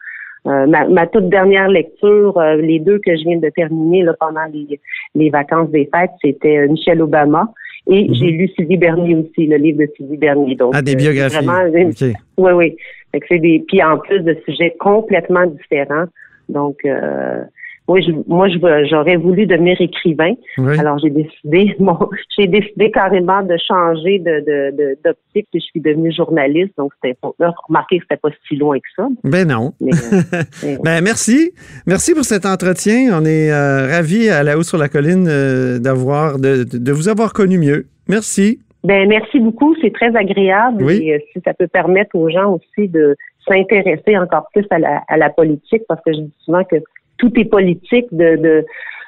Euh, 0.48 0.68
ma, 0.68 0.88
ma 0.88 1.08
toute 1.08 1.30
dernière 1.30 1.70
lecture, 1.70 2.38
euh, 2.38 2.58
les 2.58 2.80
deux 2.80 3.00
que 3.00 3.16
je 3.18 3.24
viens 3.24 3.40
de 3.40 3.50
terminer 3.50 4.04
là, 4.04 4.14
pendant 4.20 4.46
les, 4.54 4.80
les 5.16 5.30
vacances 5.32 5.72
des 5.72 5.90
fêtes, 5.94 6.12
c'était 6.24 6.68
Michelle 6.68 7.02
Obama 7.02 7.50
et 7.88 8.08
j'ai 8.14 8.30
lu 8.32 8.48
Sylvie 8.50 8.78
Bernier 8.78 9.16
aussi, 9.16 9.48
le 9.48 9.58
livre 9.58 9.80
de 9.80 9.88
Sylvie 9.98 10.18
Bernier. 10.18 10.56
Donc, 10.56 10.74
Mhm. 10.74 10.80
Ah, 10.80 10.82
des 10.84 10.96
biographies. 10.96 11.44
Vraiment, 11.46 11.90
OK. 11.90 12.16
oui, 12.38 12.52
oui. 12.54 12.78
Fait 13.12 13.20
que 13.22 13.26
c'est 13.30 13.40
des, 13.40 13.64
puis 13.68 13.82
en 13.84 13.98
plus 13.98 14.20
de 14.22 14.38
sujets 14.46 14.76
complètement 14.80 15.46
différents. 15.48 16.06
Donc, 16.50 16.78
euh, 16.86 17.42
moi, 17.88 18.00
je, 18.02 18.12
moi, 18.28 18.50
je 18.50 18.58
veux- 18.58 18.86
j'aurais 18.90 19.16
voulu 19.16 19.46
devenir 19.46 19.80
écrivain. 19.80 20.34
Oui. 20.58 20.78
Alors, 20.80 20.98
j'ai 20.98 21.12
décidé, 21.12 21.76
bon, 21.80 21.98
j'ai 22.36 22.48
décidé 22.48 22.90
carrément 22.90 23.44
de 23.44 23.56
changer 23.68 24.18
de, 24.20 24.40
de, 24.46 24.98
d'optique 25.06 25.48
et 25.54 25.60
je 25.60 25.66
suis 25.66 25.82
devenue 25.82 26.12
journaliste. 26.12 26.74
Donc, 26.80 26.94
c'était, 27.02 27.16
là, 27.40 27.54
remarquez 27.68 28.00
que 28.00 28.06
c'était 28.10 28.20
pas 28.20 28.30
si 28.48 28.56
loin 28.56 28.78
que 28.80 28.88
ça. 28.96 29.08
Ben 29.24 29.48
non. 29.48 29.74
Mais, 29.80 29.92
euh, 29.94 30.42
mais- 30.64 30.78
Ben 30.84 31.04
merci. 31.04 31.52
Merci 31.86 32.14
pour 32.16 32.24
cet 32.24 32.46
entretien. 32.48 33.12
On 33.14 33.24
est 33.24 33.52
euh, 33.52 33.88
ravis 33.88 34.30
à 34.30 34.42
la 34.42 34.58
haut 34.58 34.64
sur 34.64 34.80
la 34.80 34.90
colline 34.90 35.28
euh, 35.30 35.78
d'avoir 35.78 36.40
de, 36.40 36.64
de 36.64 36.92
vous 36.92 37.08
avoir 37.08 37.34
connu 37.34 37.60
mieux. 37.60 37.86
Merci. 38.10 38.60
Ben 38.84 39.10
merci 39.10 39.40
beaucoup, 39.40 39.76
c'est 39.82 39.92
très 39.92 40.16
agréable 40.16 40.84
Oui. 40.84 41.00
et 41.04 41.16
euh, 41.16 41.20
si 41.34 41.42
ça 41.44 41.56
peut 41.56 41.66
permettre 41.68 42.16
aux 42.16 42.30
gens 42.30 42.54
aussi 42.54 42.88
de 42.88 43.16
s'intéresser 43.48 44.18
encore 44.18 44.48
plus 44.54 44.66
à 44.70 44.80
la, 44.80 45.04
à 45.08 45.18
la 45.18 45.30
politique 45.30 45.84
parce 45.88 46.02
que 46.06 46.14
je 46.14 46.20
dis 46.22 46.34
souvent 46.44 46.64
que 46.64 46.78
tout 47.18 47.32
est 47.40 47.46
politique 47.46 48.08
de 48.12 48.36
de 48.38 48.66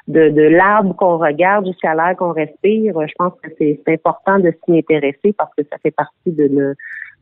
de, 0.08 0.30
de 0.30 0.42
l'arbre 0.42 0.96
qu'on 0.96 1.18
regarde 1.18 1.66
jusqu'à 1.66 1.94
l'air 1.94 2.16
qu'on 2.16 2.32
respire. 2.32 2.94
Je 3.06 3.12
pense 3.18 3.34
que 3.42 3.50
c'est 3.58 3.78
important 3.88 4.38
de 4.38 4.50
s'y 4.64 4.78
intéresser 4.78 5.34
parce 5.36 5.50
que 5.54 5.62
ça 5.70 5.76
fait 5.82 5.90
partie 5.90 6.32
de 6.32 6.48
no- 6.48 6.72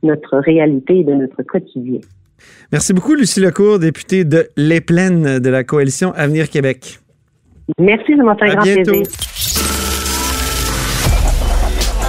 notre 0.05 0.39
réalité 0.39 1.01
et 1.01 1.05
de 1.05 1.15
notre 1.15 1.43
quotidien. 1.43 1.99
Merci 2.71 2.93
beaucoup, 2.93 3.15
Lucie 3.15 3.41
Lecourt, 3.41 3.81
députée 3.81 4.25
de 4.25 4.47
Les 4.57 4.81
Plaines 4.81 5.41
de 5.41 5.51
la 5.51 5.65
coalition 5.65 6.13
Avenir 6.15 6.49
Québec. 6.49 6.99
Merci, 7.81 8.17
ça 8.17 8.23
m'a 8.23 8.37
fait 8.37 8.51
grand 8.55 8.63
bientôt. 8.63 8.93
plaisir. 8.93 9.07